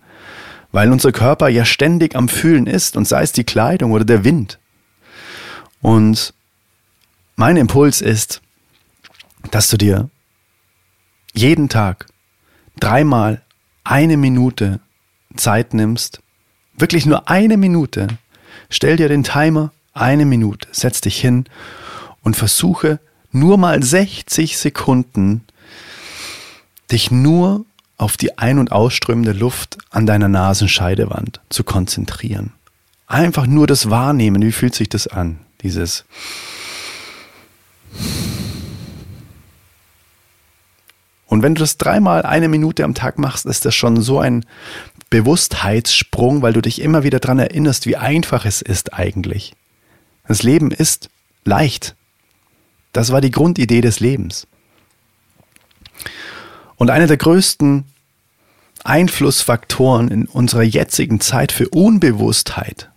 weil 0.71 0.91
unser 0.91 1.11
Körper 1.11 1.49
ja 1.49 1.65
ständig 1.65 2.15
am 2.15 2.29
Fühlen 2.29 2.67
ist 2.67 2.95
und 2.95 3.07
sei 3.07 3.23
es 3.23 3.31
die 3.31 3.43
Kleidung 3.43 3.91
oder 3.91 4.05
der 4.05 4.23
Wind. 4.23 4.59
Und 5.81 6.33
mein 7.35 7.57
Impuls 7.57 8.01
ist, 8.01 8.41
dass 9.49 9.69
du 9.69 9.77
dir 9.77 10.09
jeden 11.33 11.69
Tag 11.69 12.05
dreimal 12.79 13.41
eine 13.83 14.17
Minute 14.17 14.79
Zeit 15.35 15.73
nimmst, 15.73 16.21
wirklich 16.77 17.05
nur 17.05 17.29
eine 17.29 17.57
Minute, 17.57 18.07
stell 18.69 18.97
dir 18.97 19.09
den 19.09 19.23
Timer, 19.23 19.71
eine 19.93 20.25
Minute, 20.25 20.67
setz 20.71 21.01
dich 21.01 21.19
hin 21.19 21.45
und 22.21 22.35
versuche 22.35 22.99
nur 23.31 23.57
mal 23.57 23.81
60 23.81 24.57
Sekunden 24.57 25.45
dich 26.91 27.11
nur 27.11 27.65
auf 27.97 28.17
die 28.17 28.37
ein- 28.37 28.57
und 28.57 28.71
ausströmende 28.71 29.33
Luft 29.33 29.77
an 29.91 30.05
deiner 30.05 30.27
Nasenscheidewand 30.27 31.39
zu 31.49 31.63
konzentrieren. 31.63 32.53
Einfach 33.07 33.45
nur 33.45 33.67
das 33.67 33.89
Wahrnehmen, 33.89 34.41
wie 34.41 34.51
fühlt 34.51 34.75
sich 34.75 34.89
das 34.89 35.07
an? 35.07 35.39
Dieses 35.61 36.05
Und 41.31 41.43
wenn 41.43 41.55
du 41.55 41.59
das 41.59 41.77
dreimal 41.77 42.23
eine 42.23 42.49
Minute 42.49 42.83
am 42.83 42.93
Tag 42.93 43.17
machst, 43.17 43.45
ist 43.45 43.63
das 43.63 43.73
schon 43.73 44.01
so 44.01 44.19
ein 44.19 44.45
Bewusstheitssprung, 45.09 46.41
weil 46.41 46.51
du 46.51 46.61
dich 46.61 46.81
immer 46.81 47.03
wieder 47.03 47.21
daran 47.21 47.39
erinnerst, 47.39 47.85
wie 47.85 47.95
einfach 47.95 48.43
es 48.43 48.61
ist 48.61 48.93
eigentlich. 48.93 49.53
Das 50.27 50.43
Leben 50.43 50.71
ist 50.71 51.09
leicht. 51.45 51.95
Das 52.91 53.13
war 53.13 53.21
die 53.21 53.31
Grundidee 53.31 53.79
des 53.79 54.01
Lebens. 54.01 54.45
Und 56.81 56.89
einer 56.89 57.05
der 57.05 57.17
größten 57.17 57.83
Einflussfaktoren 58.83 60.07
in 60.07 60.25
unserer 60.25 60.63
jetzigen 60.63 61.19
Zeit 61.19 61.51
für 61.51 61.69
Unbewusstheit. 61.69 62.89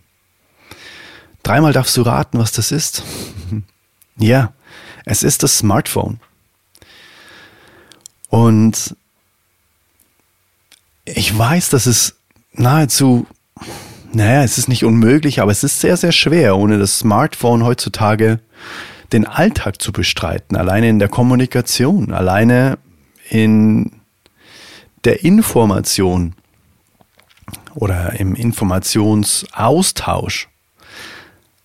Dreimal 1.43 1.71
darfst 1.71 1.95
du 1.95 2.01
raten, 2.01 2.39
was 2.39 2.51
das 2.51 2.71
ist. 2.71 3.03
Ja, 4.17 4.53
es 5.05 5.21
ist 5.21 5.43
das 5.43 5.59
Smartphone. 5.59 6.19
Und 8.29 8.95
ich 11.03 11.37
weiß, 11.37 11.69
dass 11.69 11.85
es 11.85 12.15
nahezu, 12.53 13.27
naja, 14.13 14.43
es 14.43 14.57
ist 14.57 14.67
nicht 14.67 14.83
unmöglich, 14.83 15.41
aber 15.41 15.51
es 15.51 15.63
ist 15.63 15.79
sehr, 15.79 15.97
sehr 15.97 16.11
schwer, 16.11 16.57
ohne 16.57 16.79
das 16.79 16.97
Smartphone 16.97 17.63
heutzutage 17.63 18.39
den 19.11 19.27
Alltag 19.27 19.79
zu 19.79 19.91
bestreiten, 19.91 20.57
alleine 20.57 20.89
in 20.89 20.97
der 20.97 21.09
Kommunikation, 21.09 22.13
alleine 22.13 22.79
in 23.29 24.01
der 25.03 25.23
Information 25.23 26.33
oder 27.73 28.19
im 28.19 28.35
Informationsaustausch. 28.35 30.47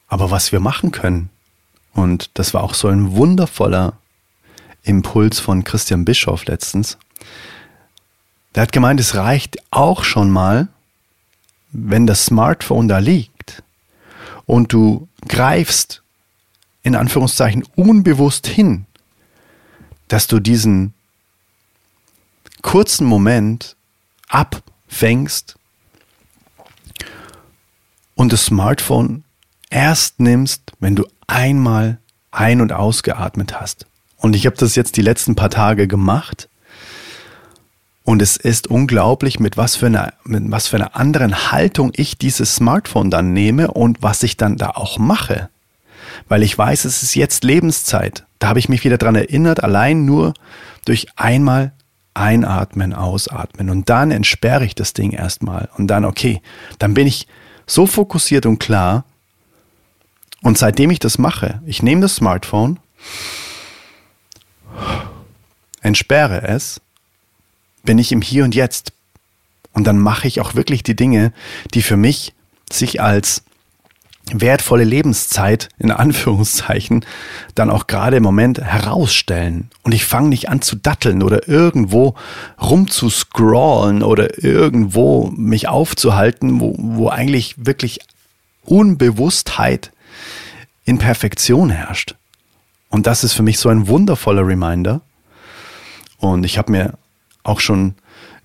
Aber 0.09 0.31
was 0.31 0.53
wir 0.53 0.61
machen 0.61 0.91
können, 0.91 1.31
und 1.95 2.31
das 2.35 2.55
war 2.55 2.63
auch 2.63 2.75
so 2.75 2.89
ein 2.89 3.13
wundervoller 3.13 3.95
Impuls 4.83 5.41
von 5.41 5.65
Christian 5.65 6.05
Bischoff 6.05 6.47
letztens. 6.47 6.99
Der 8.55 8.63
hat 8.63 8.73
gemeint, 8.73 9.01
es 9.01 9.15
reicht 9.15 9.59
auch 9.71 10.05
schon 10.05 10.31
mal, 10.31 10.69
wenn 11.73 12.07
das 12.07 12.27
Smartphone 12.27 12.89
da 12.89 12.99
liegt 12.99 13.63
und 14.47 14.73
du 14.73 15.09
greifst 15.29 16.03
in 16.83 16.97
Anführungszeichen 16.97 17.65
unbewusst 17.77 18.47
hin, 18.47 18.87
dass 20.09 20.27
du 20.27 20.41
diesen 20.41 20.95
kurzen 22.63 23.07
Moment 23.07 23.77
abfängst 24.29 25.57
und 28.15 28.33
das 28.33 28.47
Smartphone 28.47 29.25
erst 29.71 30.21
nimmst, 30.21 30.73
wenn 30.79 30.97
du 30.97 31.07
einmal 31.27 31.99
ein- 32.31 32.61
und 32.61 32.73
ausgeatmet 32.73 33.61
hast. 33.61 33.87
Und 34.17 34.37
ich 34.37 34.47
habe 34.47 34.57
das 34.57 34.75
jetzt 34.75 34.97
die 34.97 35.03
letzten 35.03 35.35
paar 35.35 35.51
Tage 35.51 35.89
gemacht. 35.89 36.49
Und 38.05 38.21
es 38.21 38.37
ist 38.37 38.67
unglaublich, 38.67 39.41
mit 39.41 39.57
was 39.57 39.77
für 39.77 39.87
einer, 39.87 40.13
mit 40.25 40.51
was 40.51 40.69
für 40.69 40.77
einer 40.77 40.97
anderen 40.97 41.53
Haltung 41.53 41.93
ich 41.95 42.19
dieses 42.19 42.57
Smartphone 42.57 43.11
dann 43.11 43.33
nehme 43.33 43.71
und 43.71 44.03
was 44.03 44.23
ich 44.23 44.37
dann 44.37 44.57
da 44.57 44.71
auch 44.71 44.99
mache. 44.99 45.49
Weil 46.29 46.43
ich 46.43 46.57
weiß, 46.57 46.85
es 46.85 47.03
ist 47.03 47.15
jetzt 47.15 47.45
Lebenszeit. 47.45 48.25
Da 48.39 48.49
habe 48.49 48.59
ich 48.59 48.69
mich 48.69 48.85
wieder 48.85 48.99
dran 48.99 49.15
erinnert, 49.15 49.63
allein 49.63 50.05
nur 50.05 50.35
durch 50.85 51.07
einmal 51.17 51.73
einatmen, 52.15 52.93
ausatmen. 52.93 53.71
Und 53.71 53.89
dann 53.89 54.11
entsperre 54.11 54.65
ich 54.65 54.75
das 54.75 54.93
Ding 54.93 55.13
erstmal. 55.13 55.69
Und 55.77 55.89
dann, 55.89 56.05
okay, 56.05 56.43
dann 56.79 56.95
bin 56.95 57.07
ich 57.07 57.27
so 57.67 57.87
fokussiert 57.87 58.47
und 58.47 58.59
klar. 58.59 59.05
Und 60.43 60.59
seitdem 60.59 60.91
ich 60.91 60.99
das 60.99 61.19
mache, 61.19 61.61
ich 61.67 61.83
nehme 61.83 62.01
das 62.01 62.17
Smartphone, 62.17 62.81
entsperre 65.83 66.43
es, 66.43 66.81
bin 67.83 67.99
ich 67.99 68.13
im 68.13 68.23
Hier 68.23 68.45
und 68.45 68.55
Jetzt. 68.55 68.93
Und 69.73 69.85
dann 69.85 69.99
mache 69.99 70.27
ich 70.27 70.41
auch 70.41 70.55
wirklich 70.55 70.83
die 70.83 70.97
Dinge, 70.97 71.33
die 71.75 71.83
für 71.83 71.97
mich 71.97 72.35
sich 72.71 73.01
als 73.01 73.45
wertvolle 74.35 74.85
Lebenszeit 74.85 75.69
in 75.79 75.91
Anführungszeichen 75.91 77.05
dann 77.55 77.71
auch 77.71 77.87
gerade 77.87 78.17
im 78.17 78.23
Moment 78.23 78.61
herausstellen. 78.61 79.71
Und 79.83 79.93
ich 79.93 80.05
fange 80.05 80.29
nicht 80.29 80.49
an 80.49 80.63
zu 80.63 80.77
datteln 80.77 81.23
oder 81.23 81.49
irgendwo 81.49 82.15
rumzuscrollen 82.61 84.03
oder 84.03 84.43
irgendwo 84.43 85.33
mich 85.37 85.69
aufzuhalten, 85.69 86.61
wo, 86.61 86.75
wo 86.79 87.09
eigentlich 87.09 87.55
wirklich 87.59 88.01
Unbewusstheit 88.65 89.91
in 90.85 90.99
Perfektion 90.99 91.71
herrscht. 91.71 92.15
Und 92.89 93.07
das 93.07 93.25
ist 93.25 93.33
für 93.33 93.43
mich 93.43 93.59
so 93.59 93.69
ein 93.69 93.89
wundervoller 93.89 94.47
Reminder. 94.47 95.01
Und 96.19 96.45
ich 96.45 96.59
habe 96.59 96.73
mir 96.73 96.95
auch 97.43 97.61
schon 97.61 97.95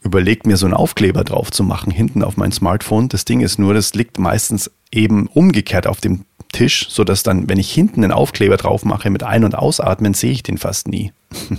überlegt, 0.06 0.46
mir 0.46 0.56
so 0.56 0.66
einen 0.66 0.76
Aufkleber 0.76 1.24
drauf 1.24 1.52
zu 1.52 1.64
machen, 1.64 1.92
hinten 1.92 2.24
auf 2.24 2.38
mein 2.38 2.52
Smartphone. 2.52 3.10
Das 3.10 3.26
Ding 3.26 3.42
ist 3.42 3.60
nur, 3.60 3.74
das 3.74 3.94
liegt 3.96 4.20
meistens 4.20 4.72
eben 4.92 5.28
umgekehrt 5.28 5.88
auf 5.88 6.00
dem 6.00 6.26
Tisch, 6.52 6.88
so 6.90 7.04
dass 7.04 7.24
dann, 7.24 7.50
wenn 7.50 7.60
ich 7.60 7.74
hinten 7.74 8.04
einen 8.04 8.14
Aufkleber 8.14 8.56
drauf 8.56 8.86
mache 8.86 9.10
mit 9.10 9.24
Ein- 9.24 9.44
und 9.44 9.56
Ausatmen, 9.56 10.14
sehe 10.14 10.32
ich 10.32 10.44
den 10.44 10.58
fast 10.58 10.88
nie. 10.88 11.12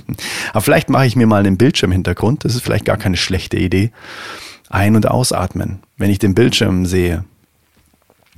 Aber 0.53 0.63
vielleicht 0.63 0.89
mache 0.89 1.07
ich 1.07 1.17
mir 1.17 1.27
mal 1.27 1.41
einen 1.41 1.59
Bildschirmhintergrund. 1.59 2.45
Das 2.45 2.55
ist 2.55 2.63
vielleicht 2.63 2.87
gar 2.87 2.97
keine 2.97 3.17
schlechte 3.17 3.59
Idee. 3.59 3.91
Ein- 4.71 4.97
und 4.97 5.09
Ausatmen. 5.09 5.81
Wenn 5.97 6.11
ich 6.11 6.19
den 6.19 6.35
Bildschirm 6.35 6.87
sehe, 6.87 7.25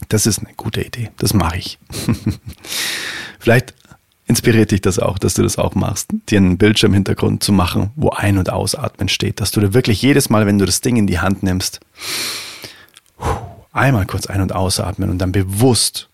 das 0.09 0.27
ist 0.27 0.41
eine 0.41 0.55
gute 0.57 0.83
Idee. 0.83 1.11
Das 1.19 1.35
mache 1.35 1.59
ich. 1.59 1.79
vielleicht 3.39 3.75
inspiriert 4.29 4.71
dich 4.71 4.83
das 4.83 4.99
auch, 4.99 5.19
dass 5.19 5.35
du 5.35 5.43
das 5.43 5.59
auch 5.59 5.75
machst, 5.75 6.11
dir 6.29 6.39
einen 6.39 6.59
Bildschirmhintergrund 6.59 7.43
zu 7.43 7.53
machen, 7.53 7.91
wo 7.97 8.11
Ein- 8.11 8.39
und 8.39 8.51
Ausatmen 8.51 9.09
steht, 9.09 9.41
dass 9.41 9.51
du 9.51 9.61
dir 9.61 9.75
wirklich 9.75 10.01
jedes 10.03 10.31
Mal, 10.31 10.47
wenn 10.47 10.59
du 10.59 10.67
das 10.67 10.83
Ding 10.83 10.97
in 10.97 11.07
die 11.07 11.19
Hand 11.19 11.43
nimmst, 11.43 11.81
einmal 13.73 14.07
kurz 14.07 14.27
ein- 14.27 14.43
und 14.43 14.55
ausatmen 14.55 15.11
und 15.11 15.19
dann 15.19 15.33
bewusst 15.33 16.09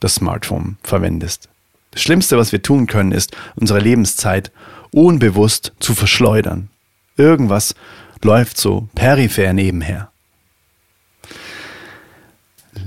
das 0.00 0.16
Smartphone 0.16 0.76
verwendest. 0.82 1.48
Das 1.92 2.02
Schlimmste, 2.02 2.36
was 2.36 2.52
wir 2.52 2.62
tun 2.62 2.86
können, 2.86 3.12
ist, 3.12 3.36
unsere 3.56 3.80
Lebenszeit 3.80 4.50
unbewusst 4.90 5.72
zu 5.78 5.94
verschleudern. 5.94 6.68
Irgendwas 7.16 7.74
läuft 8.22 8.58
so 8.58 8.88
peripher 8.94 9.52
nebenher. 9.52 10.10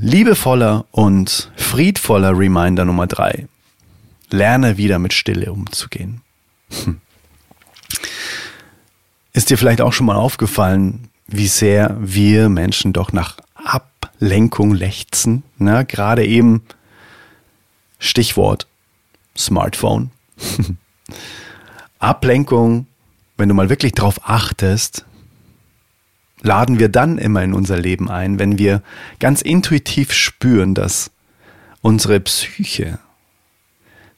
Liebevoller 0.01 0.85
und 0.91 1.51
friedvoller 1.55 2.37
Reminder 2.37 2.83
Nummer 2.85 3.07
drei. 3.07 3.47
Lerne 4.33 4.77
wieder 4.77 4.97
mit 4.97 5.13
Stille 5.13 5.51
umzugehen. 5.51 6.21
Hm. 6.83 6.99
Ist 9.31 9.51
dir 9.51 9.59
vielleicht 9.59 9.79
auch 9.79 9.93
schon 9.93 10.07
mal 10.07 10.15
aufgefallen, 10.15 11.09
wie 11.27 11.47
sehr 11.47 11.95
wir 11.99 12.49
Menschen 12.49 12.93
doch 12.93 13.13
nach 13.13 13.37
Ablenkung 13.53 14.73
lechzen? 14.73 15.43
Ne? 15.59 15.85
Gerade 15.85 16.25
eben 16.25 16.63
Stichwort 17.99 18.65
Smartphone. 19.37 20.09
Ablenkung, 21.99 22.87
wenn 23.37 23.49
du 23.49 23.53
mal 23.53 23.69
wirklich 23.69 23.91
drauf 23.91 24.27
achtest, 24.27 25.05
laden 26.41 26.79
wir 26.79 26.89
dann 26.89 27.19
immer 27.19 27.43
in 27.43 27.53
unser 27.53 27.77
Leben 27.77 28.09
ein, 28.09 28.39
wenn 28.39 28.57
wir 28.57 28.81
ganz 29.19 29.43
intuitiv 29.43 30.11
spüren, 30.11 30.73
dass 30.73 31.11
unsere 31.81 32.19
Psyche 32.19 32.97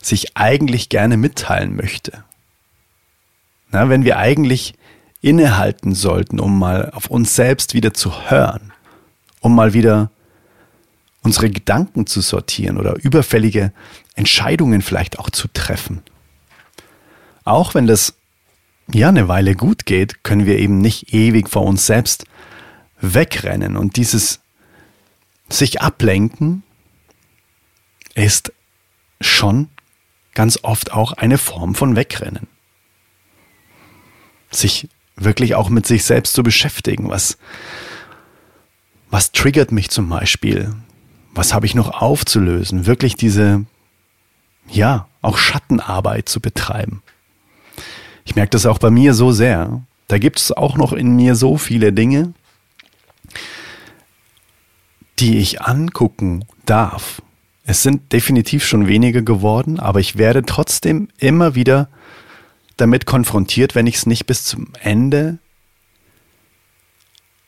sich 0.05 0.37
eigentlich 0.37 0.89
gerne 0.89 1.17
mitteilen 1.17 1.75
möchte. 1.75 2.23
Na, 3.71 3.89
wenn 3.89 4.05
wir 4.05 4.17
eigentlich 4.17 4.75
innehalten 5.21 5.95
sollten, 5.95 6.39
um 6.39 6.59
mal 6.59 6.91
auf 6.91 7.07
uns 7.07 7.35
selbst 7.35 7.73
wieder 7.73 7.93
zu 7.93 8.29
hören, 8.29 8.71
um 9.39 9.55
mal 9.55 9.73
wieder 9.73 10.11
unsere 11.23 11.49
Gedanken 11.49 12.05
zu 12.05 12.21
sortieren 12.21 12.77
oder 12.77 12.95
überfällige 13.03 13.73
Entscheidungen 14.13 14.83
vielleicht 14.83 15.17
auch 15.17 15.31
zu 15.31 15.47
treffen. 15.47 16.03
Auch 17.43 17.73
wenn 17.73 17.87
das 17.87 18.13
ja 18.93 19.09
eine 19.09 19.27
Weile 19.27 19.55
gut 19.55 19.87
geht, 19.87 20.23
können 20.23 20.45
wir 20.45 20.59
eben 20.59 20.77
nicht 20.77 21.13
ewig 21.13 21.49
vor 21.49 21.63
uns 21.63 21.87
selbst 21.87 22.25
wegrennen 23.01 23.75
und 23.75 23.97
dieses 23.97 24.39
sich 25.49 25.81
ablenken 25.81 26.61
ist 28.13 28.53
schon 29.19 29.69
ganz 30.35 30.59
oft 30.61 30.91
auch 30.91 31.13
eine 31.13 31.39
Form 31.39 31.73
von 31.73 31.95
Wegrennen. 31.95 32.47
Sich 34.51 34.87
wirklich 35.15 35.55
auch 35.55 35.69
mit 35.69 35.87
sich 35.87 36.03
selbst 36.03 36.33
zu 36.33 36.43
beschäftigen. 36.43 37.09
Was, 37.09 37.37
was 39.09 39.31
triggert 39.31 39.71
mich 39.71 39.89
zum 39.89 40.09
Beispiel? 40.09 40.75
Was 41.33 41.53
habe 41.53 41.65
ich 41.65 41.73
noch 41.73 42.01
aufzulösen? 42.01 42.85
Wirklich 42.85 43.15
diese, 43.15 43.65
ja, 44.69 45.07
auch 45.21 45.37
Schattenarbeit 45.37 46.29
zu 46.29 46.39
betreiben. 46.39 47.01
Ich 48.25 48.35
merke 48.35 48.51
das 48.51 48.65
auch 48.65 48.77
bei 48.77 48.91
mir 48.91 49.13
so 49.13 49.31
sehr. 49.31 49.81
Da 50.07 50.17
gibt 50.17 50.39
es 50.39 50.51
auch 50.51 50.77
noch 50.77 50.93
in 50.93 51.15
mir 51.15 51.35
so 51.35 51.57
viele 51.57 51.91
Dinge, 51.91 52.33
die 55.19 55.37
ich 55.37 55.61
angucken 55.61 56.45
darf. 56.65 57.21
Es 57.65 57.81
sind 57.81 58.13
definitiv 58.13 58.63
schon 58.63 58.87
weniger 58.87 59.23
geworden, 59.23 59.79
aber 59.79 59.99
ich 59.99 60.17
werde 60.17 60.43
trotzdem 60.43 61.09
immer 61.17 61.55
wieder 61.55 61.89
damit 62.77 63.05
konfrontiert, 63.07 63.73
wenn 63.73 63.87
ich 63.87 63.95
es 63.95 64.05
nicht 64.05 64.27
bis 64.27 64.43
zum 64.43 64.67
Ende 64.81 65.39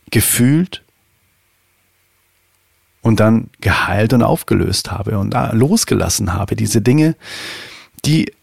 gefühlt 0.10 0.84
und 3.02 3.20
dann 3.20 3.50
geheilt 3.62 4.14
und 4.14 4.24
aufgelöst 4.24 4.92
habe 4.92 5.20
und 5.20 5.36
losgelassen 5.52 6.34
habe. 6.34 6.56
Diese 6.56 6.82
Dinge, 6.82 7.16
die 8.04 8.34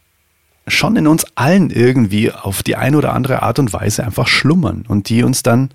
schon 0.68 0.94
in 0.96 1.08
uns 1.08 1.26
allen 1.34 1.70
irgendwie 1.70 2.30
auf 2.30 2.62
die 2.62 2.76
eine 2.76 2.96
oder 2.96 3.12
andere 3.12 3.42
Art 3.42 3.58
und 3.58 3.72
Weise 3.72 4.04
einfach 4.04 4.28
schlummern 4.28 4.84
und 4.86 5.08
die 5.08 5.24
uns 5.24 5.42
dann 5.42 5.70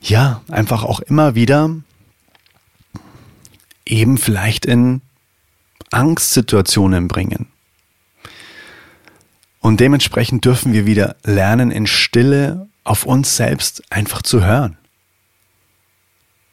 ja 0.00 0.42
einfach 0.50 0.82
auch 0.82 1.00
immer 1.00 1.34
wieder 1.34 1.70
eben 3.86 4.18
vielleicht 4.18 4.66
in 4.66 5.02
Angstsituationen 5.90 7.08
bringen. 7.08 7.46
Und 9.60 9.80
dementsprechend 9.80 10.44
dürfen 10.44 10.72
wir 10.72 10.86
wieder 10.86 11.16
lernen, 11.24 11.70
in 11.70 11.86
Stille 11.86 12.68
auf 12.84 13.04
uns 13.04 13.36
selbst 13.36 13.82
einfach 13.90 14.22
zu 14.22 14.44
hören. 14.44 14.76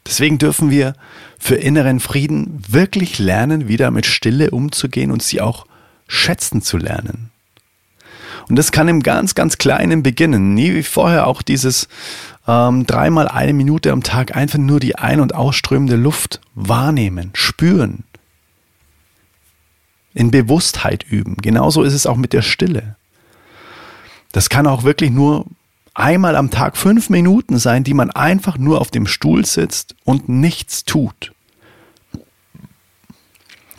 Deswegen 0.06 0.38
dürfen 0.38 0.70
wir 0.70 0.94
für 1.38 1.54
inneren 1.54 2.00
Frieden 2.00 2.62
wirklich 2.68 3.18
lernen, 3.18 3.68
wieder 3.68 3.90
mit 3.90 4.06
Stille 4.06 4.50
umzugehen 4.50 5.10
und 5.10 5.22
sie 5.22 5.40
auch 5.40 5.66
schätzen 6.08 6.60
zu 6.60 6.76
lernen. 6.76 7.30
Und 8.48 8.56
das 8.56 8.72
kann 8.72 8.88
im 8.88 9.02
ganz, 9.02 9.34
ganz 9.34 9.56
Kleinen 9.56 10.02
beginnen. 10.02 10.52
Nie 10.52 10.74
wie 10.74 10.82
vorher 10.82 11.26
auch 11.26 11.40
dieses 11.40 11.88
ähm, 12.46 12.86
dreimal 12.86 13.28
eine 13.28 13.52
Minute 13.52 13.92
am 13.92 14.02
Tag 14.02 14.36
einfach 14.36 14.58
nur 14.58 14.80
die 14.80 14.96
ein- 14.96 15.20
und 15.20 15.34
ausströmende 15.34 15.96
Luft 15.96 16.40
wahrnehmen, 16.54 17.30
spüren, 17.34 18.04
in 20.12 20.30
Bewusstheit 20.30 21.04
üben. 21.04 21.36
Genauso 21.38 21.82
ist 21.82 21.94
es 21.94 22.06
auch 22.06 22.16
mit 22.16 22.32
der 22.32 22.42
Stille. 22.42 22.96
Das 24.32 24.48
kann 24.48 24.66
auch 24.66 24.84
wirklich 24.84 25.10
nur 25.10 25.46
einmal 25.94 26.36
am 26.36 26.50
Tag 26.50 26.76
fünf 26.76 27.08
Minuten 27.08 27.58
sein, 27.58 27.84
die 27.84 27.94
man 27.94 28.10
einfach 28.10 28.58
nur 28.58 28.80
auf 28.80 28.90
dem 28.90 29.06
Stuhl 29.06 29.44
sitzt 29.44 29.94
und 30.04 30.28
nichts 30.28 30.84
tut. 30.84 31.32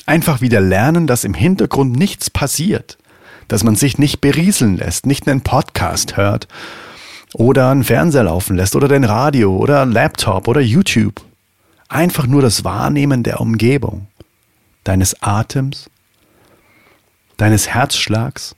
Einfach 0.05 0.41
wieder 0.41 0.61
lernen, 0.61 1.07
dass 1.07 1.23
im 1.23 1.33
Hintergrund 1.33 1.95
nichts 1.95 2.29
passiert, 2.29 2.97
dass 3.47 3.63
man 3.63 3.75
sich 3.75 3.97
nicht 3.97 4.21
berieseln 4.21 4.77
lässt, 4.77 5.05
nicht 5.05 5.27
einen 5.27 5.41
Podcast 5.41 6.15
hört 6.15 6.47
oder 7.37 7.69
einen 7.69 7.83
Fernseher 7.83 8.23
laufen 8.23 8.55
lässt 8.55 8.77
oder 8.77 8.87
den 8.87 9.03
Radio 9.03 9.57
oder 9.57 9.81
einen 9.81 9.91
Laptop 9.91 10.47
oder 10.47 10.61
YouTube. 10.61 11.21
Einfach 11.89 12.27
nur 12.27 12.41
das 12.41 12.63
Wahrnehmen 12.63 13.23
der 13.23 13.41
Umgebung, 13.41 14.07
deines 14.85 15.21
Atems, 15.21 15.89
deines 17.35 17.67
Herzschlags, 17.67 18.55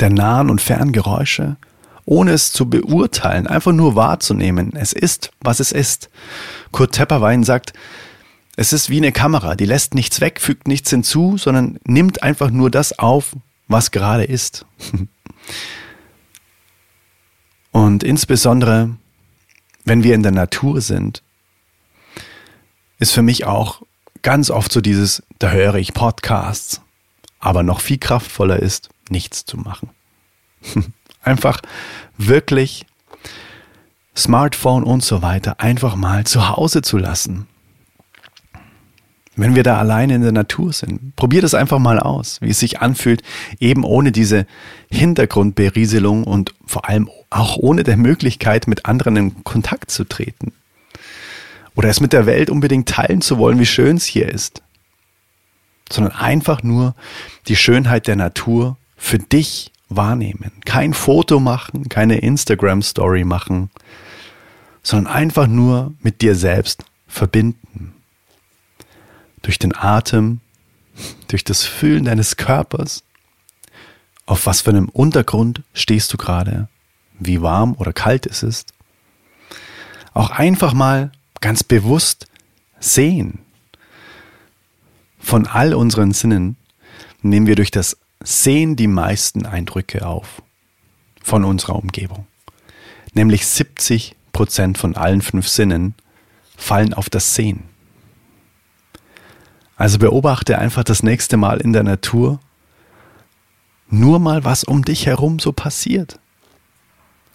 der 0.00 0.10
nahen 0.10 0.50
und 0.50 0.60
fernen 0.60 0.90
Geräusche, 0.90 1.56
ohne 2.04 2.32
es 2.32 2.52
zu 2.52 2.68
beurteilen, 2.68 3.46
einfach 3.46 3.72
nur 3.72 3.94
wahrzunehmen. 3.94 4.72
Es 4.74 4.92
ist, 4.92 5.30
was 5.40 5.60
es 5.60 5.70
ist. 5.70 6.10
Kurt 6.72 6.92
Tepperwein 6.96 7.44
sagt, 7.44 7.74
es 8.56 8.72
ist 8.72 8.90
wie 8.90 8.96
eine 8.96 9.12
Kamera, 9.12 9.54
die 9.54 9.66
lässt 9.66 9.94
nichts 9.94 10.20
weg, 10.20 10.40
fügt 10.40 10.66
nichts 10.66 10.90
hinzu, 10.90 11.38
sondern 11.38 11.78
nimmt 11.84 12.24
einfach 12.24 12.50
nur 12.50 12.72
das 12.72 12.98
auf, 12.98 13.36
was 13.68 13.92
gerade 13.92 14.24
ist. 14.24 14.66
Und 17.72 18.02
insbesondere, 18.02 18.96
wenn 19.84 20.02
wir 20.02 20.14
in 20.14 20.22
der 20.22 20.32
Natur 20.32 20.80
sind, 20.80 21.22
ist 22.98 23.12
für 23.12 23.22
mich 23.22 23.44
auch 23.44 23.82
ganz 24.22 24.50
oft 24.50 24.72
so 24.72 24.80
dieses, 24.80 25.22
da 25.38 25.50
höre 25.50 25.76
ich 25.76 25.94
Podcasts, 25.94 26.80
aber 27.38 27.62
noch 27.62 27.80
viel 27.80 27.98
kraftvoller 27.98 28.58
ist, 28.58 28.88
nichts 29.08 29.44
zu 29.44 29.56
machen. 29.56 29.90
Einfach 31.22 31.60
wirklich 32.16 32.86
Smartphone 34.16 34.82
und 34.82 35.04
so 35.04 35.22
weiter 35.22 35.60
einfach 35.60 35.94
mal 35.94 36.24
zu 36.24 36.48
Hause 36.48 36.82
zu 36.82 36.98
lassen. 36.98 37.46
Wenn 39.38 39.54
wir 39.54 39.62
da 39.62 39.78
alleine 39.78 40.16
in 40.16 40.22
der 40.22 40.32
Natur 40.32 40.72
sind, 40.72 41.14
probier 41.14 41.40
das 41.40 41.54
einfach 41.54 41.78
mal 41.78 42.00
aus, 42.00 42.40
wie 42.40 42.50
es 42.50 42.58
sich 42.58 42.80
anfühlt, 42.80 43.22
eben 43.60 43.84
ohne 43.84 44.10
diese 44.10 44.46
Hintergrundberieselung 44.90 46.24
und 46.24 46.54
vor 46.66 46.88
allem 46.88 47.08
auch 47.30 47.56
ohne 47.56 47.84
der 47.84 47.96
Möglichkeit, 47.96 48.66
mit 48.66 48.84
anderen 48.86 49.16
in 49.16 49.44
Kontakt 49.44 49.92
zu 49.92 50.02
treten. 50.02 50.52
Oder 51.76 51.88
es 51.88 52.00
mit 52.00 52.12
der 52.12 52.26
Welt 52.26 52.50
unbedingt 52.50 52.88
teilen 52.88 53.20
zu 53.20 53.38
wollen, 53.38 53.60
wie 53.60 53.66
schön 53.66 53.98
es 53.98 54.06
hier 54.06 54.28
ist. 54.28 54.60
Sondern 55.88 56.14
einfach 56.14 56.64
nur 56.64 56.96
die 57.46 57.54
Schönheit 57.54 58.08
der 58.08 58.16
Natur 58.16 58.76
für 58.96 59.18
dich 59.18 59.70
wahrnehmen. 59.88 60.50
Kein 60.64 60.94
Foto 60.94 61.38
machen, 61.38 61.88
keine 61.88 62.18
Instagram-Story 62.18 63.22
machen, 63.22 63.70
sondern 64.82 65.12
einfach 65.12 65.46
nur 65.46 65.94
mit 66.02 66.22
dir 66.22 66.34
selbst 66.34 66.84
verbinden. 67.06 67.94
Durch 69.48 69.58
den 69.58 69.74
Atem, 69.74 70.40
durch 71.28 71.42
das 71.42 71.64
Fühlen 71.64 72.04
deines 72.04 72.36
Körpers. 72.36 73.02
Auf 74.26 74.44
was 74.44 74.60
für 74.60 74.68
einem 74.68 74.90
Untergrund 74.90 75.62
stehst 75.72 76.12
du 76.12 76.18
gerade? 76.18 76.68
Wie 77.18 77.40
warm 77.40 77.74
oder 77.78 77.94
kalt 77.94 78.26
ist 78.26 78.42
es? 78.42 78.66
Auch 80.12 80.28
einfach 80.28 80.74
mal 80.74 81.12
ganz 81.40 81.64
bewusst 81.64 82.26
sehen. 82.78 83.38
Von 85.18 85.46
all 85.46 85.72
unseren 85.72 86.12
Sinnen 86.12 86.56
nehmen 87.22 87.46
wir 87.46 87.56
durch 87.56 87.70
das 87.70 87.96
Sehen 88.22 88.76
die 88.76 88.86
meisten 88.86 89.46
Eindrücke 89.46 90.06
auf 90.06 90.42
von 91.22 91.46
unserer 91.46 91.76
Umgebung. 91.76 92.26
Nämlich 93.14 93.46
70 93.46 94.14
Prozent 94.34 94.76
von 94.76 94.94
allen 94.94 95.22
fünf 95.22 95.48
Sinnen 95.48 95.94
fallen 96.54 96.92
auf 96.92 97.08
das 97.08 97.34
Sehen. 97.34 97.62
Also 99.78 99.98
beobachte 99.98 100.58
einfach 100.58 100.82
das 100.82 101.04
nächste 101.04 101.36
Mal 101.36 101.60
in 101.60 101.72
der 101.72 101.84
Natur 101.84 102.40
nur 103.88 104.18
mal, 104.18 104.44
was 104.44 104.64
um 104.64 104.84
dich 104.84 105.06
herum 105.06 105.38
so 105.38 105.52
passiert, 105.52 106.18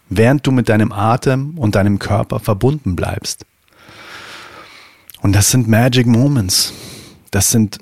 während 0.09 0.45
du 0.45 0.51
mit 0.51 0.69
deinem 0.69 0.91
Atem 0.91 1.57
und 1.57 1.75
deinem 1.75 1.97
Körper 1.97 2.39
verbunden 2.39 2.95
bleibst. 2.95 3.45
Und 5.21 5.33
das 5.33 5.49
sind 5.49 5.69
Magic 5.69 6.05
Moments. 6.05 6.73
Das 7.31 7.49
sind 7.49 7.79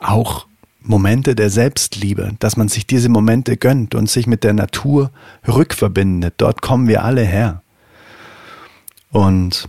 auch 0.00 0.46
Momente 0.80 1.34
der 1.34 1.50
Selbstliebe, 1.50 2.32
dass 2.38 2.56
man 2.56 2.68
sich 2.68 2.86
diese 2.86 3.10
Momente 3.10 3.58
gönnt 3.58 3.94
und 3.94 4.08
sich 4.08 4.26
mit 4.26 4.42
der 4.42 4.54
Natur 4.54 5.10
rückverbindet. 5.46 6.34
Dort 6.38 6.62
kommen 6.62 6.88
wir 6.88 7.04
alle 7.04 7.22
her. 7.22 7.62
Und 9.10 9.68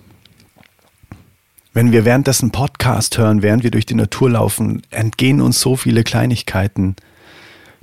wenn 1.78 1.92
wir 1.92 2.06
währenddessen 2.06 2.50
Podcast 2.50 3.20
hören, 3.20 3.44
während 3.44 3.62
wir 3.62 3.70
durch 3.70 3.86
die 3.86 3.94
Natur 3.94 4.32
laufen, 4.32 4.82
entgehen 4.90 5.40
uns 5.40 5.62
so 5.62 5.76
viele 5.76 6.04
Kleinigkeiten. 6.04 6.96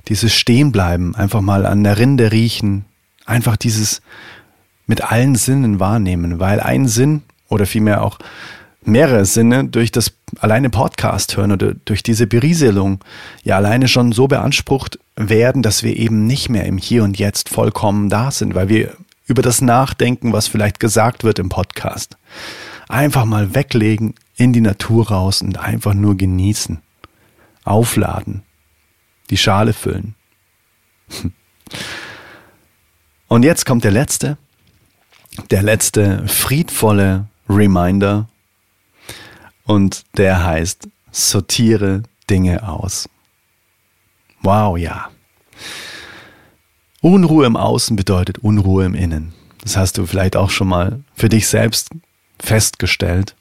Dieses 0.09 0.35
Stehenbleiben, 0.35 1.15
einfach 1.15 1.39
mal 1.39 1.65
an 1.65 1.85
der 1.85 1.97
Rinde 1.97 2.33
riechen, 2.33 2.83
einfach 3.25 3.55
dieses 3.55 4.01
mit 4.85 5.09
allen 5.09 5.35
Sinnen 5.35 5.79
wahrnehmen, 5.79 6.41
weil 6.41 6.59
ein 6.59 6.89
Sinn 6.89 7.21
oder 7.47 7.65
vielmehr 7.65 8.03
auch 8.03 8.19
mehrere 8.83 9.23
Sinne 9.23 9.63
durch 9.63 9.93
das 9.93 10.11
alleine 10.39 10.69
Podcast 10.69 11.37
hören 11.37 11.53
oder 11.53 11.73
durch 11.85 12.03
diese 12.03 12.27
Berieselung 12.27 12.99
ja 13.45 13.55
alleine 13.55 13.87
schon 13.87 14.11
so 14.11 14.27
beansprucht 14.27 14.99
werden, 15.15 15.61
dass 15.61 15.83
wir 15.83 15.95
eben 15.95 16.27
nicht 16.27 16.49
mehr 16.49 16.65
im 16.65 16.77
Hier 16.77 17.05
und 17.05 17.17
Jetzt 17.17 17.47
vollkommen 17.47 18.09
da 18.09 18.29
sind, 18.29 18.55
weil 18.55 18.67
wir 18.67 18.91
über 19.25 19.41
das 19.41 19.61
nachdenken, 19.61 20.33
was 20.33 20.49
vielleicht 20.49 20.81
gesagt 20.81 21.23
wird 21.23 21.39
im 21.39 21.47
Podcast. 21.47 22.17
Einfach 22.87 23.25
mal 23.25 23.55
weglegen, 23.55 24.15
in 24.35 24.53
die 24.53 24.61
Natur 24.61 25.09
raus 25.09 25.41
und 25.41 25.57
einfach 25.57 25.93
nur 25.93 26.15
genießen. 26.15 26.81
Aufladen. 27.63 28.43
Die 29.29 29.37
Schale 29.37 29.73
füllen. 29.73 30.15
Und 33.27 33.43
jetzt 33.43 33.65
kommt 33.65 33.83
der 33.83 33.91
letzte, 33.91 34.37
der 35.49 35.63
letzte 35.63 36.27
friedvolle 36.27 37.27
Reminder 37.49 38.29
und 39.65 40.03
der 40.17 40.43
heißt 40.43 40.87
Sortiere 41.11 42.03
Dinge 42.29 42.67
aus. 42.67 43.09
Wow, 44.41 44.77
ja. 44.77 45.09
Unruhe 47.01 47.45
im 47.45 47.57
Außen 47.57 47.95
bedeutet 47.95 48.39
Unruhe 48.39 48.85
im 48.85 48.93
Innen. 48.93 49.33
Das 49.61 49.75
hast 49.75 49.97
du 49.97 50.05
vielleicht 50.05 50.35
auch 50.35 50.49
schon 50.49 50.67
mal 50.67 51.03
für 51.15 51.29
dich 51.29 51.47
selbst 51.47 51.89
festgestellt. 52.39 53.35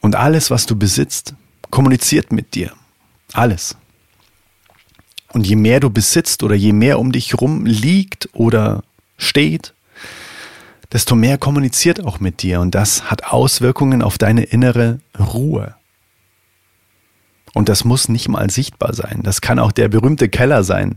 Und 0.00 0.16
alles, 0.16 0.50
was 0.50 0.66
du 0.66 0.76
besitzt, 0.76 1.34
kommuniziert 1.70 2.32
mit 2.32 2.54
dir. 2.54 2.72
Alles. 3.32 3.76
Und 5.32 5.46
je 5.46 5.56
mehr 5.56 5.80
du 5.80 5.90
besitzt 5.90 6.42
oder 6.42 6.54
je 6.54 6.72
mehr 6.72 6.98
um 6.98 7.12
dich 7.12 7.40
rum 7.40 7.64
liegt 7.64 8.28
oder 8.32 8.82
steht, 9.16 9.74
desto 10.92 11.14
mehr 11.14 11.38
kommuniziert 11.38 12.04
auch 12.04 12.20
mit 12.20 12.42
dir 12.42 12.60
und 12.60 12.74
das 12.74 13.10
hat 13.10 13.24
Auswirkungen 13.24 14.02
auf 14.02 14.18
deine 14.18 14.42
innere 14.42 15.00
Ruhe. 15.18 15.74
Und 17.54 17.68
das 17.68 17.84
muss 17.84 18.08
nicht 18.08 18.28
mal 18.28 18.50
sichtbar 18.50 18.94
sein. 18.94 19.20
Das 19.22 19.40
kann 19.40 19.58
auch 19.58 19.72
der 19.72 19.88
berühmte 19.88 20.28
Keller 20.28 20.64
sein. 20.64 20.96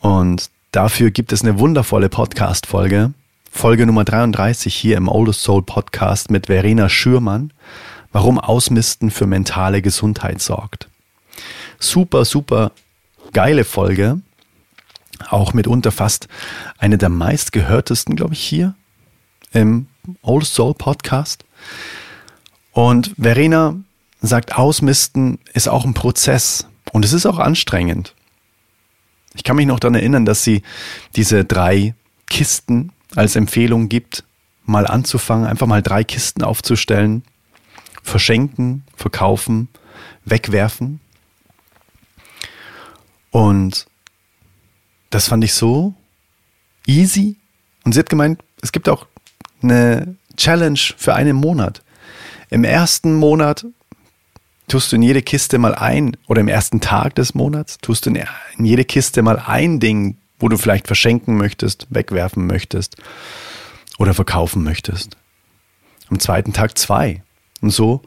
Und 0.00 0.50
dafür 0.72 1.10
gibt 1.10 1.32
es 1.32 1.42
eine 1.42 1.58
wundervolle 1.58 2.08
Podcast-Folge. 2.08 3.12
Folge 3.50 3.86
Nummer 3.86 4.04
33 4.04 4.74
hier 4.74 4.96
im 4.96 5.08
Oldest 5.08 5.42
Soul 5.42 5.62
Podcast 5.62 6.30
mit 6.30 6.46
Verena 6.46 6.88
Schürmann. 6.88 7.52
Warum 8.10 8.38
Ausmisten 8.38 9.10
für 9.10 9.26
mentale 9.26 9.80
Gesundheit 9.80 10.42
sorgt. 10.42 10.88
Super, 11.78 12.24
super 12.24 12.72
geile 13.32 13.64
Folge 13.64 14.20
auch 15.30 15.52
mitunter 15.52 15.92
fast 15.92 16.28
eine 16.78 16.98
der 16.98 17.08
meistgehörtesten, 17.08 18.16
glaube 18.16 18.34
ich, 18.34 18.42
hier 18.42 18.74
im 19.52 19.86
Old 20.22 20.46
Soul 20.46 20.74
Podcast. 20.74 21.44
Und 22.72 23.14
Verena 23.18 23.76
sagt, 24.20 24.56
Ausmisten 24.56 25.38
ist 25.52 25.68
auch 25.68 25.84
ein 25.84 25.94
Prozess 25.94 26.66
und 26.92 27.04
es 27.04 27.12
ist 27.12 27.26
auch 27.26 27.38
anstrengend. 27.38 28.14
Ich 29.34 29.44
kann 29.44 29.56
mich 29.56 29.66
noch 29.66 29.80
daran 29.80 29.94
erinnern, 29.94 30.24
dass 30.24 30.44
sie 30.44 30.62
diese 31.16 31.44
drei 31.44 31.94
Kisten 32.26 32.92
als 33.14 33.36
Empfehlung 33.36 33.88
gibt, 33.88 34.24
mal 34.64 34.86
anzufangen, 34.86 35.46
einfach 35.46 35.66
mal 35.66 35.82
drei 35.82 36.04
Kisten 36.04 36.42
aufzustellen, 36.42 37.24
verschenken, 38.02 38.84
verkaufen, 38.96 39.68
wegwerfen. 40.24 41.00
Und 43.30 43.86
das 45.10 45.28
fand 45.28 45.44
ich 45.44 45.54
so 45.54 45.94
easy. 46.86 47.36
Und 47.84 47.92
sie 47.92 47.98
hat 47.98 48.10
gemeint, 48.10 48.42
es 48.60 48.72
gibt 48.72 48.88
auch 48.88 49.06
eine 49.62 50.16
Challenge 50.36 50.80
für 50.96 51.14
einen 51.14 51.36
Monat. 51.36 51.82
Im 52.50 52.64
ersten 52.64 53.14
Monat 53.14 53.64
tust 54.72 54.90
du 54.90 54.96
in 54.96 55.02
jede 55.02 55.20
Kiste 55.20 55.58
mal 55.58 55.74
ein, 55.74 56.16
oder 56.28 56.40
im 56.40 56.48
ersten 56.48 56.80
Tag 56.80 57.14
des 57.16 57.34
Monats 57.34 57.76
tust 57.82 58.06
du 58.06 58.10
in 58.10 58.64
jede 58.64 58.86
Kiste 58.86 59.20
mal 59.20 59.38
ein 59.38 59.80
Ding, 59.80 60.16
wo 60.38 60.48
du 60.48 60.56
vielleicht 60.56 60.86
verschenken 60.86 61.36
möchtest, 61.36 61.86
wegwerfen 61.90 62.46
möchtest 62.46 62.96
oder 63.98 64.14
verkaufen 64.14 64.64
möchtest. 64.64 65.18
am 66.08 66.18
zweiten 66.20 66.54
Tag 66.54 66.78
zwei. 66.78 67.22
Und 67.60 67.68
so 67.68 68.00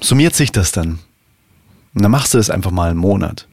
summiert 0.00 0.36
sich 0.36 0.52
das 0.52 0.70
dann. 0.70 1.00
Und 1.94 2.02
dann 2.02 2.12
machst 2.12 2.34
du 2.34 2.38
das 2.38 2.48
einfach 2.48 2.70
mal 2.70 2.90
einen 2.90 3.00
Monat. 3.00 3.48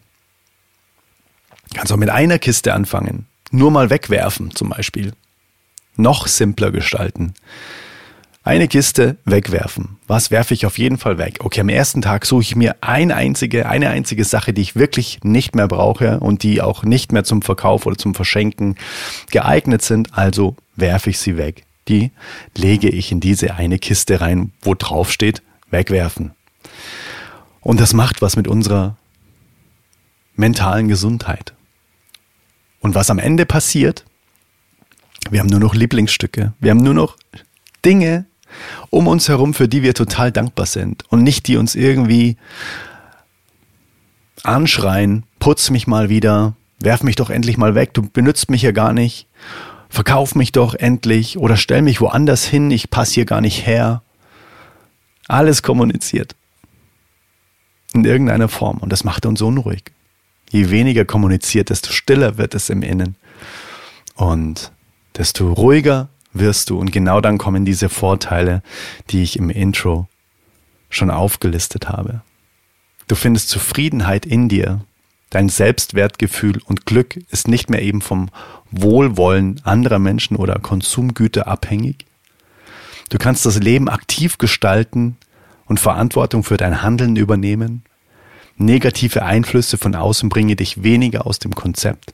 Kannst 1.73 1.91
auch 1.91 1.97
mit 1.97 2.11
einer 2.11 2.37
Kiste 2.37 2.75
anfangen. 2.75 3.25
Nur 3.49 3.71
mal 3.71 3.89
wegwerfen 3.89 4.55
zum 4.55 4.69
Beispiel. 4.69 5.13
Noch 5.95 6.27
simpler 6.27 6.69
gestalten. 6.69 7.33
Eine 8.45 8.67
Kiste 8.67 9.15
wegwerfen. 9.23 9.97
Was 10.05 10.29
werfe 10.29 10.53
ich 10.53 10.65
auf 10.65 10.77
jeden 10.77 10.97
Fall 10.97 11.17
weg? 11.17 11.37
Okay, 11.39 11.61
am 11.61 11.69
ersten 11.69 12.01
Tag 12.01 12.25
suche 12.25 12.41
ich 12.41 12.55
mir 12.57 12.75
eine 12.81 13.15
einzige, 13.15 13.69
eine 13.69 13.89
einzige 13.89 14.25
Sache, 14.25 14.51
die 14.51 14.61
ich 14.61 14.75
wirklich 14.75 15.21
nicht 15.23 15.55
mehr 15.55 15.69
brauche 15.69 16.19
und 16.19 16.43
die 16.43 16.61
auch 16.61 16.83
nicht 16.83 17.13
mehr 17.13 17.23
zum 17.23 17.41
Verkauf 17.41 17.85
oder 17.85 17.97
zum 17.97 18.13
Verschenken 18.15 18.75
geeignet 19.31 19.81
sind. 19.81 20.17
Also 20.17 20.57
werfe 20.75 21.09
ich 21.09 21.19
sie 21.19 21.37
weg. 21.37 21.63
Die 21.87 22.11
lege 22.57 22.89
ich 22.89 23.13
in 23.13 23.21
diese 23.21 23.55
eine 23.55 23.79
Kiste 23.79 24.19
rein, 24.19 24.51
wo 24.61 24.75
drauf 24.75 25.09
steht, 25.09 25.41
wegwerfen. 25.69 26.31
Und 27.61 27.79
das 27.79 27.93
macht 27.93 28.21
was 28.21 28.35
mit 28.35 28.49
unserer 28.49 28.97
mentalen 30.35 30.89
Gesundheit. 30.89 31.53
Und 32.81 32.93
was 32.93 33.09
am 33.09 33.19
Ende 33.19 33.45
passiert, 33.45 34.03
wir 35.29 35.39
haben 35.39 35.47
nur 35.47 35.61
noch 35.61 35.75
Lieblingsstücke. 35.75 36.51
Wir 36.59 36.71
haben 36.71 36.83
nur 36.83 36.93
noch 36.93 37.15
Dinge, 37.85 38.25
um 38.89 39.07
uns 39.07 39.29
herum, 39.29 39.53
für 39.53 39.67
die 39.67 39.83
wir 39.83 39.93
total 39.93 40.31
dankbar 40.31 40.65
sind 40.65 41.03
und 41.09 41.23
nicht 41.23 41.47
die 41.47 41.57
uns 41.57 41.75
irgendwie 41.75 42.37
anschreien, 44.43 45.23
putz 45.39 45.69
mich 45.69 45.87
mal 45.87 46.09
wieder, 46.09 46.55
werf 46.79 47.03
mich 47.03 47.15
doch 47.15 47.29
endlich 47.29 47.57
mal 47.57 47.75
weg, 47.75 47.93
du 47.93 48.01
benutzt 48.01 48.49
mich 48.49 48.61
ja 48.61 48.71
gar 48.71 48.93
nicht, 48.93 49.27
verkauf 49.89 50.35
mich 50.35 50.51
doch 50.51 50.75
endlich 50.75 51.37
oder 51.37 51.57
stell 51.57 51.81
mich 51.81 52.01
woanders 52.01 52.45
hin, 52.45 52.71
ich 52.71 52.89
passe 52.89 53.13
hier 53.13 53.25
gar 53.25 53.41
nicht 53.41 53.65
her. 53.65 54.01
Alles 55.27 55.63
kommuniziert. 55.63 56.35
In 57.93 58.03
irgendeiner 58.03 58.49
Form 58.49 58.79
und 58.79 58.91
das 58.91 59.03
macht 59.03 59.25
uns 59.25 59.41
unruhig. 59.41 59.83
Je 60.49 60.69
weniger 60.69 61.05
kommuniziert, 61.05 61.69
desto 61.69 61.91
stiller 61.91 62.37
wird 62.37 62.53
es 62.53 62.69
im 62.69 62.81
Innen 62.81 63.15
und 64.15 64.71
desto 65.17 65.51
ruhiger 65.53 66.09
wirst 66.33 66.69
du. 66.69 66.79
Und 66.79 66.91
genau 66.91 67.21
dann 67.21 67.37
kommen 67.37 67.65
diese 67.65 67.89
Vorteile, 67.89 68.61
die 69.09 69.23
ich 69.23 69.37
im 69.37 69.49
Intro 69.49 70.07
schon 70.89 71.09
aufgelistet 71.09 71.89
habe. 71.89 72.21
Du 73.07 73.15
findest 73.15 73.49
Zufriedenheit 73.49 74.25
in 74.25 74.49
dir. 74.49 74.81
Dein 75.29 75.49
Selbstwertgefühl 75.49 76.61
und 76.65 76.85
Glück 76.85 77.17
ist 77.31 77.47
nicht 77.47 77.69
mehr 77.69 77.81
eben 77.81 78.01
vom 78.01 78.29
Wohlwollen 78.71 79.61
anderer 79.63 79.99
Menschen 79.99 80.37
oder 80.37 80.59
Konsumgüter 80.59 81.47
abhängig. 81.47 82.05
Du 83.09 83.17
kannst 83.17 83.45
das 83.45 83.59
Leben 83.59 83.89
aktiv 83.89 84.37
gestalten 84.37 85.17
und 85.65 85.79
Verantwortung 85.79 86.43
für 86.43 86.57
dein 86.57 86.81
Handeln 86.81 87.15
übernehmen. 87.15 87.83
Negative 88.57 89.23
Einflüsse 89.23 89.77
von 89.77 89.95
außen 89.95 90.29
bringen 90.29 90.55
dich 90.55 90.83
weniger 90.83 91.25
aus 91.25 91.39
dem 91.39 91.55
Konzept. 91.55 92.13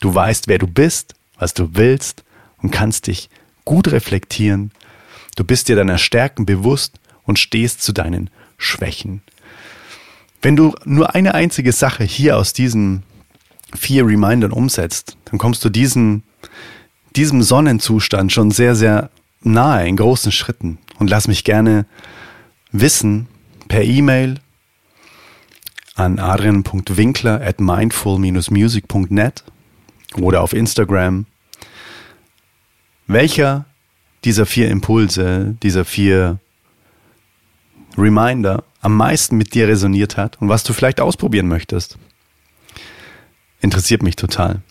Du 0.00 0.14
weißt, 0.14 0.46
wer 0.46 0.58
du 0.58 0.66
bist, 0.66 1.14
was 1.38 1.54
du 1.54 1.70
willst 1.72 2.24
und 2.62 2.70
kannst 2.70 3.06
dich 3.06 3.30
gut 3.68 3.92
reflektieren. 3.92 4.70
Du 5.36 5.44
bist 5.44 5.68
dir 5.68 5.76
deiner 5.76 5.98
Stärken 5.98 6.46
bewusst 6.46 6.98
und 7.24 7.38
stehst 7.38 7.82
zu 7.82 7.92
deinen 7.92 8.30
Schwächen. 8.56 9.20
Wenn 10.40 10.56
du 10.56 10.74
nur 10.86 11.14
eine 11.14 11.34
einzige 11.34 11.72
Sache 11.72 12.02
hier 12.02 12.38
aus 12.38 12.54
diesen 12.54 13.02
vier 13.76 14.06
Remindern 14.06 14.52
umsetzt, 14.52 15.18
dann 15.26 15.38
kommst 15.38 15.62
du 15.66 15.68
diesen, 15.68 16.22
diesem 17.14 17.42
Sonnenzustand 17.42 18.32
schon 18.32 18.50
sehr, 18.52 18.74
sehr 18.74 19.10
nahe 19.42 19.86
in 19.86 19.96
großen 19.96 20.32
Schritten. 20.32 20.78
Und 20.98 21.10
lass 21.10 21.28
mich 21.28 21.44
gerne 21.44 21.84
wissen 22.72 23.28
per 23.68 23.82
E-Mail 23.82 24.40
an 25.94 26.18
adrian.winkler 26.18 27.42
at 27.42 27.60
mindful-music.net 27.60 29.44
oder 30.16 30.40
auf 30.40 30.54
Instagram 30.54 31.26
welcher 33.08 33.64
dieser 34.24 34.46
vier 34.46 34.70
Impulse, 34.70 35.56
dieser 35.62 35.84
vier 35.84 36.38
Reminder 37.96 38.62
am 38.80 38.96
meisten 38.96 39.36
mit 39.36 39.54
dir 39.54 39.66
resoniert 39.66 40.16
hat 40.16 40.40
und 40.40 40.48
was 40.48 40.62
du 40.62 40.72
vielleicht 40.72 41.00
ausprobieren 41.00 41.48
möchtest. 41.48 41.98
Interessiert 43.60 44.02
mich 44.02 44.14
total. 44.14 44.62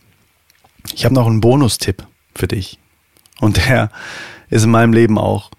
Ich 0.94 1.04
habe 1.04 1.14
noch 1.14 1.28
einen 1.28 1.42
Bonustipp 1.42 2.08
für 2.34 2.48
dich. 2.48 2.80
Und 3.40 3.58
der 3.68 3.92
ist 4.50 4.64
in 4.64 4.72
meinem 4.72 4.94
Leben 4.94 5.18
auch 5.18 5.52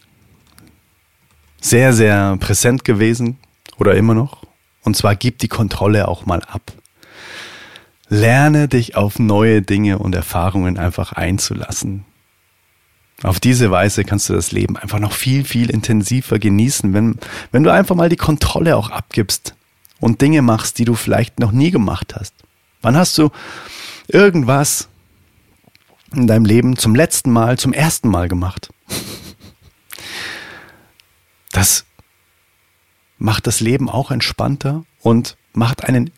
sehr, 1.61 1.93
sehr 1.93 2.37
präsent 2.39 2.85
gewesen 2.85 3.39
oder 3.79 3.95
immer 3.95 4.15
noch. 4.15 4.45
Und 4.83 4.97
zwar 4.97 5.15
gib 5.15 5.39
die 5.39 5.49
Kontrolle 5.49 6.09
auch 6.09 6.25
mal 6.25 6.43
ab. 6.43 6.73
Lerne 8.09 8.69
dich 8.69 8.97
auf 8.97 9.19
neue 9.19 9.61
Dinge 9.61 9.99
und 9.99 10.15
Erfahrungen 10.15 10.79
einfach 10.79 11.13
einzulassen. 11.13 12.05
Auf 13.23 13.41
diese 13.41 13.71
Weise 13.73 14.05
kannst 14.05 14.29
du 14.29 14.35
das 14.35 14.53
Leben 14.53 14.77
einfach 14.77 15.01
noch 15.01 15.13
viel, 15.13 15.45
viel 15.45 15.71
intensiver 15.71 16.39
genießen, 16.39 16.95
wenn, 16.95 17.19
wenn 17.51 17.65
du 17.65 17.73
einfach 17.73 17.97
mal 17.97 18.09
die 18.09 18.17
Kontrolle 18.17 18.77
auch 18.77 18.91
abgibst 18.91 19.55
und 19.99 20.21
Dinge 20.21 20.41
machst, 20.41 20.79
die 20.79 20.85
du 20.85 20.95
vielleicht 20.95 21.41
noch 21.41 21.51
nie 21.51 21.73
gemacht 21.73 22.15
hast. 22.15 22.33
Wann 22.81 22.97
hast 22.97 23.19
du 23.19 23.31
irgendwas 24.07 24.89
in 26.15 26.29
deinem 26.29 26.45
Leben 26.45 26.77
zum 26.77 26.95
letzten 26.95 27.33
Mal, 27.33 27.59
zum 27.59 27.73
ersten 27.73 28.09
Mal 28.09 28.29
gemacht? 28.29 28.73
Das 31.51 31.87
macht 33.19 33.49
das 33.49 33.59
Leben 33.59 33.91
auch 33.91 34.13
entspannter 34.13 34.85
und 35.01 35.37
macht 35.53 35.85
einen 35.85 36.13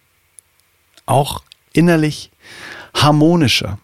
auch 1.07 1.43
innerlich 1.73 2.31
harmonischer. 2.95 3.79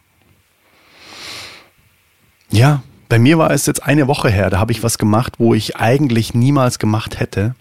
Ja, 2.51 2.83
bei 3.09 3.19
mir 3.19 3.39
war 3.39 3.51
es 3.51 3.67
jetzt 3.67 3.83
eine 3.83 4.09
Woche 4.09 4.31
her, 4.31 4.51
da 4.51 4.59
habe 4.59 4.73
ich 4.73 4.83
was 4.83 4.99
gemacht, 4.99 5.35
wo 5.39 5.55
ich 5.55 5.77
eigentlich 5.77 6.35
niemals 6.35 6.79
gemacht 6.79 7.21
hätte. 7.21 7.55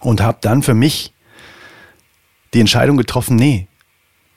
Und 0.00 0.20
habe 0.20 0.38
dann 0.40 0.62
für 0.62 0.74
mich 0.74 1.14
die 2.54 2.60
Entscheidung 2.60 2.96
getroffen, 2.96 3.36
nee, 3.36 3.68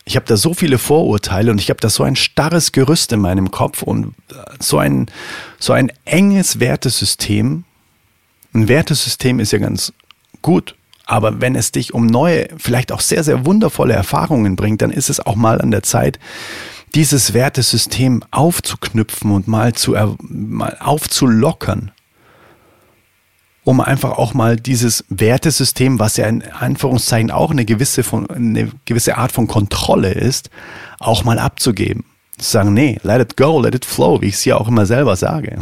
ich 0.05 0.15
habe 0.15 0.27
da 0.27 0.37
so 0.37 0.53
viele 0.53 0.77
Vorurteile 0.77 1.51
und 1.51 1.59
ich 1.59 1.69
habe 1.69 1.79
da 1.79 1.89
so 1.89 2.03
ein 2.03 2.15
starres 2.15 2.71
Gerüst 2.71 3.11
in 3.11 3.19
meinem 3.19 3.49
Kopf 3.49 3.81
und 3.81 4.13
so 4.59 4.77
ein, 4.77 5.07
so 5.57 5.73
ein 5.73 5.91
enges 6.05 6.59
Wertesystem. 6.59 7.63
Ein 8.53 8.67
Wertesystem 8.67 9.39
ist 9.39 9.51
ja 9.51 9.57
ganz 9.57 9.93
gut, 10.43 10.75
aber 11.07 11.41
wenn 11.41 11.55
es 11.55 11.71
dich 11.71 11.93
um 11.93 12.05
neue, 12.05 12.47
vielleicht 12.57 12.91
auch 12.91 13.01
sehr, 13.01 13.23
sehr 13.23 13.47
wundervolle 13.47 13.95
Erfahrungen 13.95 14.55
bringt, 14.55 14.83
dann 14.83 14.91
ist 14.91 15.09
es 15.09 15.19
auch 15.19 15.35
mal 15.35 15.59
an 15.59 15.71
der 15.71 15.81
Zeit, 15.81 16.19
dieses 16.93 17.33
Wertesystem 17.33 18.23
aufzuknüpfen 18.31 19.31
und 19.31 19.47
mal, 19.47 19.73
zu, 19.73 19.95
mal 20.19 20.77
aufzulockern, 20.79 21.91
um 23.63 23.81
einfach 23.81 24.11
auch 24.11 24.33
mal 24.33 24.55
dieses 24.57 25.03
Wertesystem, 25.09 25.99
was 25.99 26.17
ja 26.17 26.27
in 26.27 26.43
Anführungszeichen 26.43 27.31
auch 27.31 27.51
eine 27.51 27.65
gewisse, 27.65 28.03
von, 28.03 28.29
eine 28.29 28.71
gewisse 28.85 29.17
Art 29.17 29.31
von 29.31 29.47
Kontrolle 29.47 30.11
ist, 30.11 30.49
auch 30.99 31.23
mal 31.23 31.39
abzugeben. 31.39 32.05
Zu 32.37 32.51
sagen, 32.51 32.73
nee, 32.73 32.99
let 33.03 33.21
it 33.21 33.37
go, 33.37 33.59
let 33.59 33.75
it 33.75 33.85
flow, 33.85 34.21
wie 34.21 34.27
ich 34.27 34.35
es 34.35 34.45
ja 34.45 34.57
auch 34.57 34.67
immer 34.67 34.85
selber 34.85 35.15
sage. 35.15 35.59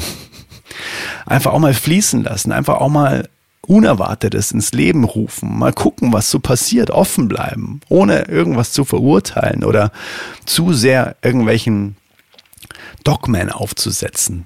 Einfach 1.26 1.54
auch 1.54 1.60
mal 1.60 1.74
fließen 1.74 2.24
lassen, 2.24 2.52
einfach 2.52 2.82
auch 2.82 2.90
mal 2.90 3.30
Unerwartetes 3.66 4.52
ins 4.52 4.74
Leben 4.74 5.06
rufen, 5.06 5.58
mal 5.58 5.72
gucken, 5.72 6.12
was 6.12 6.30
so 6.30 6.40
passiert, 6.40 6.92
offen 6.92 7.30
bleiben, 7.30 7.80
ohne 7.88 8.24
irgendwas 8.24 8.74
zu 8.74 8.84
verurteilen 8.84 9.64
oder 9.64 9.92
zu 10.46 10.74
sehr 10.74 11.16
irgendwelchen 11.22 11.96
Dogmen 13.04 13.50
aufzusetzen. 13.50 14.46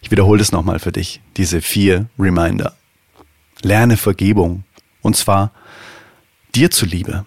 Ich 0.00 0.10
wiederhole 0.10 0.38
das 0.38 0.50
nochmal 0.50 0.78
für 0.78 0.92
dich, 0.92 1.20
diese 1.36 1.60
vier 1.60 2.08
Reminder. 2.18 2.74
Lerne 3.62 3.96
Vergebung 3.96 4.64
und 5.02 5.16
zwar 5.16 5.52
dir 6.54 6.70
zuliebe, 6.70 7.26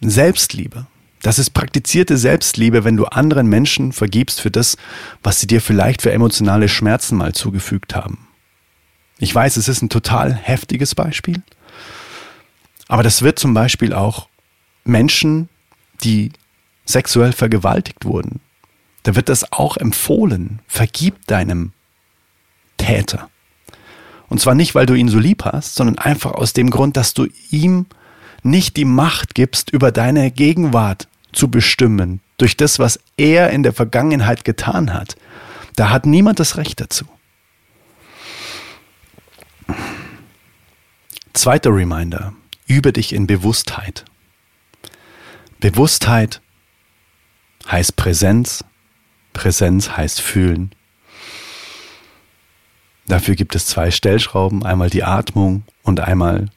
Selbstliebe. 0.00 0.86
Das 1.22 1.38
ist 1.38 1.50
praktizierte 1.50 2.16
Selbstliebe, 2.16 2.84
wenn 2.84 2.96
du 2.96 3.04
anderen 3.06 3.46
Menschen 3.46 3.92
vergibst 3.92 4.40
für 4.40 4.50
das, 4.50 4.76
was 5.22 5.40
sie 5.40 5.46
dir 5.46 5.60
vielleicht 5.60 6.02
für 6.02 6.12
emotionale 6.12 6.68
Schmerzen 6.68 7.16
mal 7.16 7.34
zugefügt 7.34 7.94
haben. 7.94 8.23
Ich 9.18 9.34
weiß, 9.34 9.56
es 9.56 9.68
ist 9.68 9.82
ein 9.82 9.88
total 9.88 10.34
heftiges 10.34 10.94
Beispiel, 10.94 11.42
aber 12.88 13.02
das 13.02 13.22
wird 13.22 13.38
zum 13.38 13.54
Beispiel 13.54 13.92
auch 13.92 14.28
Menschen, 14.84 15.48
die 16.02 16.32
sexuell 16.84 17.32
vergewaltigt 17.32 18.04
wurden, 18.04 18.40
da 19.04 19.14
wird 19.14 19.28
das 19.28 19.52
auch 19.52 19.76
empfohlen. 19.76 20.60
Vergib 20.66 21.26
deinem 21.26 21.72
Täter. 22.76 23.28
Und 24.28 24.40
zwar 24.40 24.54
nicht, 24.54 24.74
weil 24.74 24.86
du 24.86 24.94
ihn 24.94 25.08
so 25.08 25.18
lieb 25.18 25.44
hast, 25.44 25.74
sondern 25.74 25.98
einfach 25.98 26.32
aus 26.32 26.54
dem 26.54 26.70
Grund, 26.70 26.96
dass 26.96 27.14
du 27.14 27.26
ihm 27.50 27.86
nicht 28.42 28.76
die 28.76 28.84
Macht 28.84 29.34
gibst, 29.34 29.70
über 29.70 29.92
deine 29.92 30.30
Gegenwart 30.30 31.08
zu 31.32 31.50
bestimmen, 31.50 32.20
durch 32.38 32.56
das, 32.56 32.78
was 32.78 32.98
er 33.16 33.50
in 33.50 33.62
der 33.62 33.72
Vergangenheit 33.72 34.44
getan 34.44 34.92
hat. 34.92 35.16
Da 35.76 35.90
hat 35.90 36.06
niemand 36.06 36.40
das 36.40 36.56
Recht 36.56 36.80
dazu. 36.80 37.04
Zweiter 41.34 41.70
Reminder. 41.74 42.32
Übe 42.68 42.92
dich 42.92 43.12
in 43.12 43.26
Bewusstheit. 43.26 44.04
Bewusstheit 45.58 46.40
heißt 47.68 47.96
Präsenz. 47.96 48.64
Präsenz 49.32 49.90
heißt 49.90 50.20
fühlen. 50.20 50.70
Dafür 53.08 53.34
gibt 53.34 53.56
es 53.56 53.66
zwei 53.66 53.90
Stellschrauben, 53.90 54.64
einmal 54.64 54.90
die 54.90 55.02
Atmung 55.02 55.64
und 55.82 55.98
einmal 55.98 56.50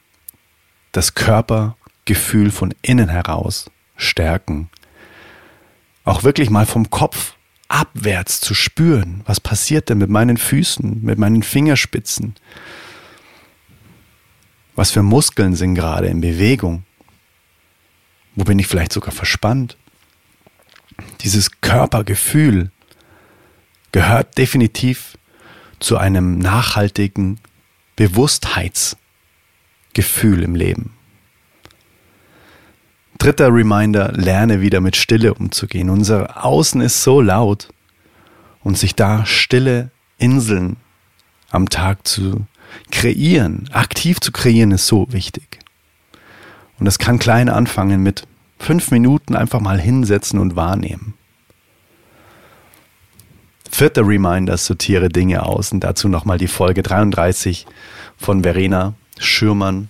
das 0.91 1.15
Körpergefühl 1.15 2.51
von 2.51 2.73
innen 2.83 3.09
heraus 3.09 3.71
stärken. 3.97 4.69
Auch 6.05 6.23
wirklich 6.23 6.51
mal 6.51 6.67
vom 6.67 6.91
Kopf 6.91 7.33
abwärts 7.67 8.39
zu 8.41 8.53
spüren, 8.53 9.21
was 9.25 9.41
passiert 9.41 9.89
denn 9.89 9.97
mit 9.97 10.11
meinen 10.11 10.37
Füßen, 10.37 11.01
mit 11.01 11.17
meinen 11.17 11.41
Fingerspitzen. 11.41 12.35
Was 14.77 14.91
für 14.91 15.01
Muskeln 15.01 15.55
sind 15.55 15.73
gerade 15.73 16.07
in 16.07 16.21
Bewegung? 16.21 16.83
Wo 18.35 18.43
bin 18.43 18.59
ich 18.59 18.67
vielleicht 18.67 18.93
sogar 18.93 19.11
verspannt? 19.11 19.75
Dieses 21.21 21.61
Körpergefühl 21.61 22.69
gehört 23.91 24.37
definitiv 24.37 25.17
zu 25.79 25.97
einem 25.97 26.37
nachhaltigen 26.37 27.39
Bewusstheitsgefühl 27.95 30.43
im 30.43 30.53
Leben. 30.53 30.93
Dritter 33.17 33.51
Reminder, 33.51 34.11
lerne 34.11 34.61
wieder 34.61 34.79
mit 34.79 34.95
Stille 34.95 35.33
umzugehen. 35.33 35.89
Unser 35.89 36.45
Außen 36.45 36.81
ist 36.81 37.01
so 37.01 37.19
laut 37.19 37.69
und 38.63 38.77
sich 38.77 38.93
da 38.93 39.25
stille 39.25 39.89
Inseln 40.19 40.77
am 41.49 41.67
Tag 41.67 42.07
zu 42.07 42.45
kreieren, 42.91 43.69
aktiv 43.71 44.19
zu 44.19 44.31
kreieren, 44.31 44.71
ist 44.71 44.87
so 44.87 45.07
wichtig. 45.11 45.59
Und 46.79 46.85
das 46.85 46.99
kann 46.99 47.19
klein 47.19 47.49
anfangen 47.49 48.03
mit 48.03 48.27
fünf 48.59 48.91
Minuten 48.91 49.35
einfach 49.35 49.59
mal 49.59 49.79
hinsetzen 49.79 50.39
und 50.39 50.55
wahrnehmen. 50.55 51.13
Vierter 53.69 54.07
Reminder, 54.07 54.57
sortiere 54.57 55.09
Dinge 55.09 55.45
aus 55.45 55.71
und 55.71 55.81
dazu 55.81 56.07
nochmal 56.07 56.37
die 56.37 56.47
Folge 56.47 56.83
33 56.83 57.67
von 58.17 58.43
Verena 58.43 58.93
Schürmann 59.19 59.89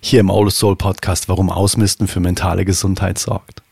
hier 0.00 0.20
im 0.20 0.30
Old 0.30 0.52
Soul 0.52 0.76
Podcast, 0.76 1.28
warum 1.28 1.50
Ausmisten 1.50 2.08
für 2.08 2.20
mentale 2.20 2.64
Gesundheit 2.64 3.18
sorgt. 3.18 3.62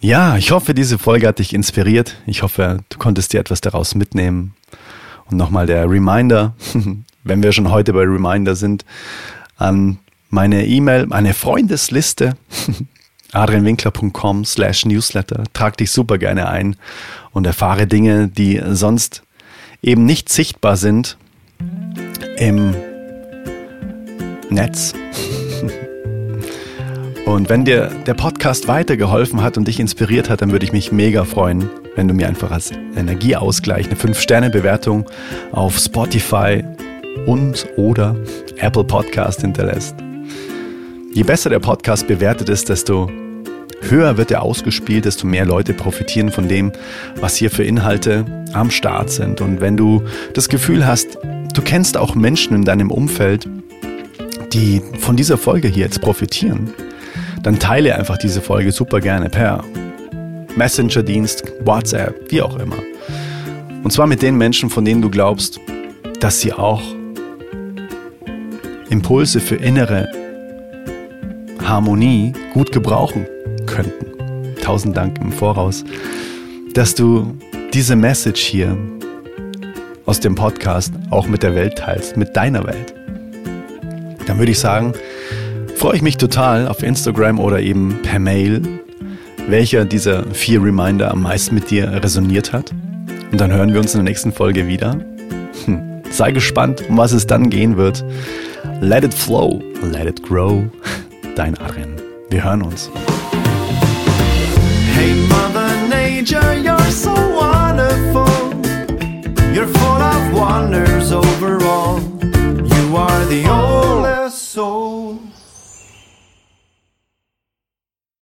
Ja, 0.00 0.36
ich 0.36 0.52
hoffe, 0.52 0.74
diese 0.74 0.98
Folge 0.98 1.26
hat 1.26 1.40
dich 1.40 1.52
inspiriert. 1.52 2.16
Ich 2.26 2.42
hoffe, 2.42 2.84
du 2.88 2.98
konntest 2.98 3.32
dir 3.32 3.40
etwas 3.40 3.60
daraus 3.60 3.96
mitnehmen. 3.96 4.54
Und 5.30 5.36
nochmal 5.36 5.66
der 5.66 5.88
Reminder, 5.88 6.54
wenn 7.24 7.42
wir 7.42 7.52
schon 7.52 7.70
heute 7.70 7.92
bei 7.92 8.00
Reminder 8.00 8.56
sind, 8.56 8.84
an 9.56 9.98
meine 10.30 10.66
E-Mail, 10.66 11.06
meine 11.06 11.34
Freundesliste, 11.34 12.36
adrianwinkler.com 13.32 14.44
slash 14.44 14.84
newsletter. 14.84 15.44
Trag 15.52 15.76
dich 15.76 15.90
super 15.90 16.18
gerne 16.18 16.48
ein 16.48 16.76
und 17.32 17.46
erfahre 17.46 17.86
Dinge, 17.86 18.28
die 18.28 18.60
sonst 18.70 19.22
eben 19.82 20.04
nicht 20.04 20.28
sichtbar 20.28 20.76
sind 20.76 21.16
im 22.38 22.74
Netz. 24.50 24.94
Und 27.28 27.50
wenn 27.50 27.66
dir 27.66 27.90
der 28.06 28.14
Podcast 28.14 28.68
weitergeholfen 28.68 29.42
hat 29.42 29.58
und 29.58 29.68
dich 29.68 29.78
inspiriert 29.78 30.30
hat, 30.30 30.40
dann 30.40 30.50
würde 30.50 30.64
ich 30.64 30.72
mich 30.72 30.92
mega 30.92 31.24
freuen, 31.24 31.68
wenn 31.94 32.08
du 32.08 32.14
mir 32.14 32.26
einfach 32.26 32.50
als 32.50 32.72
Energieausgleich 32.96 33.84
eine 33.84 33.96
5-Sterne-Bewertung 33.96 35.04
auf 35.52 35.76
Spotify 35.76 36.64
und 37.26 37.66
oder 37.76 38.16
Apple 38.56 38.84
Podcast 38.84 39.42
hinterlässt. 39.42 39.94
Je 41.12 41.22
besser 41.22 41.50
der 41.50 41.58
Podcast 41.58 42.08
bewertet 42.08 42.48
ist, 42.48 42.70
desto 42.70 43.10
höher 43.82 44.16
wird 44.16 44.30
er 44.30 44.40
ausgespielt, 44.40 45.04
desto 45.04 45.26
mehr 45.26 45.44
Leute 45.44 45.74
profitieren 45.74 46.30
von 46.30 46.48
dem, 46.48 46.72
was 47.20 47.36
hier 47.36 47.50
für 47.50 47.62
Inhalte 47.62 48.24
am 48.54 48.70
Start 48.70 49.10
sind. 49.10 49.42
Und 49.42 49.60
wenn 49.60 49.76
du 49.76 50.02
das 50.32 50.48
Gefühl 50.48 50.86
hast, 50.86 51.18
du 51.52 51.60
kennst 51.60 51.98
auch 51.98 52.14
Menschen 52.14 52.56
in 52.56 52.64
deinem 52.64 52.90
Umfeld, 52.90 53.46
die 54.54 54.80
von 54.98 55.14
dieser 55.14 55.36
Folge 55.36 55.68
hier 55.68 55.84
jetzt 55.84 56.00
profitieren, 56.00 56.72
dann 57.42 57.58
teile 57.58 57.94
einfach 57.96 58.18
diese 58.18 58.40
Folge 58.40 58.72
super 58.72 59.00
gerne 59.00 59.28
per 59.28 59.64
Messenger-Dienst, 60.56 61.44
WhatsApp, 61.64 62.30
wie 62.30 62.42
auch 62.42 62.58
immer. 62.58 62.78
Und 63.84 63.92
zwar 63.92 64.06
mit 64.06 64.22
den 64.22 64.36
Menschen, 64.36 64.70
von 64.70 64.84
denen 64.84 65.02
du 65.02 65.08
glaubst, 65.08 65.60
dass 66.20 66.40
sie 66.40 66.52
auch 66.52 66.82
Impulse 68.90 69.40
für 69.40 69.56
innere 69.56 70.08
Harmonie 71.62 72.32
gut 72.54 72.72
gebrauchen 72.72 73.26
könnten. 73.66 74.06
Tausend 74.62 74.96
Dank 74.96 75.18
im 75.20 75.30
Voraus, 75.30 75.84
dass 76.74 76.94
du 76.94 77.36
diese 77.72 77.94
Message 77.96 78.40
hier 78.40 78.76
aus 80.06 80.20
dem 80.20 80.34
Podcast 80.34 80.92
auch 81.10 81.26
mit 81.26 81.42
der 81.42 81.54
Welt 81.54 81.76
teilst, 81.76 82.16
mit 82.16 82.34
deiner 82.34 82.66
Welt. 82.66 82.94
Dann 84.26 84.38
würde 84.38 84.52
ich 84.52 84.58
sagen, 84.58 84.94
freue 85.78 85.94
ich 85.94 86.02
mich 86.02 86.16
total 86.16 86.66
auf 86.66 86.82
Instagram 86.82 87.38
oder 87.38 87.60
eben 87.60 88.02
per 88.02 88.18
Mail, 88.18 88.62
welcher 89.46 89.84
dieser 89.84 90.24
vier 90.32 90.60
Reminder 90.60 91.12
am 91.12 91.22
meisten 91.22 91.54
mit 91.54 91.70
dir 91.70 92.02
resoniert 92.02 92.52
hat. 92.52 92.72
Und 93.30 93.40
dann 93.40 93.52
hören 93.52 93.72
wir 93.72 93.80
uns 93.80 93.94
in 93.94 93.98
der 93.98 94.10
nächsten 94.10 94.32
Folge 94.32 94.66
wieder. 94.66 94.98
Hm. 95.66 96.02
Sei 96.10 96.32
gespannt, 96.32 96.82
um 96.88 96.96
was 96.96 97.12
es 97.12 97.28
dann 97.28 97.48
gehen 97.48 97.76
wird. 97.76 98.04
Let 98.80 99.04
it 99.04 99.14
flow, 99.14 99.62
let 99.82 100.06
it 100.06 100.20
grow. 100.20 100.64
Dein 101.36 101.56
Arin. 101.58 101.94
Wir 102.28 102.42
hören 102.42 102.62
uns. 102.62 102.90
Hey 104.94 105.14
Mother 105.28 105.70
Nature, 105.88 106.54
you're 106.60 106.90
so 106.90 107.10
wonderful. 107.12 108.26
You're 109.54 109.68
full 109.68 110.02
of 110.02 110.32
wonders 110.34 111.12
overall. 111.12 112.00
You 112.20 112.96
are 112.96 113.24
the 113.26 113.48
only 113.48 114.07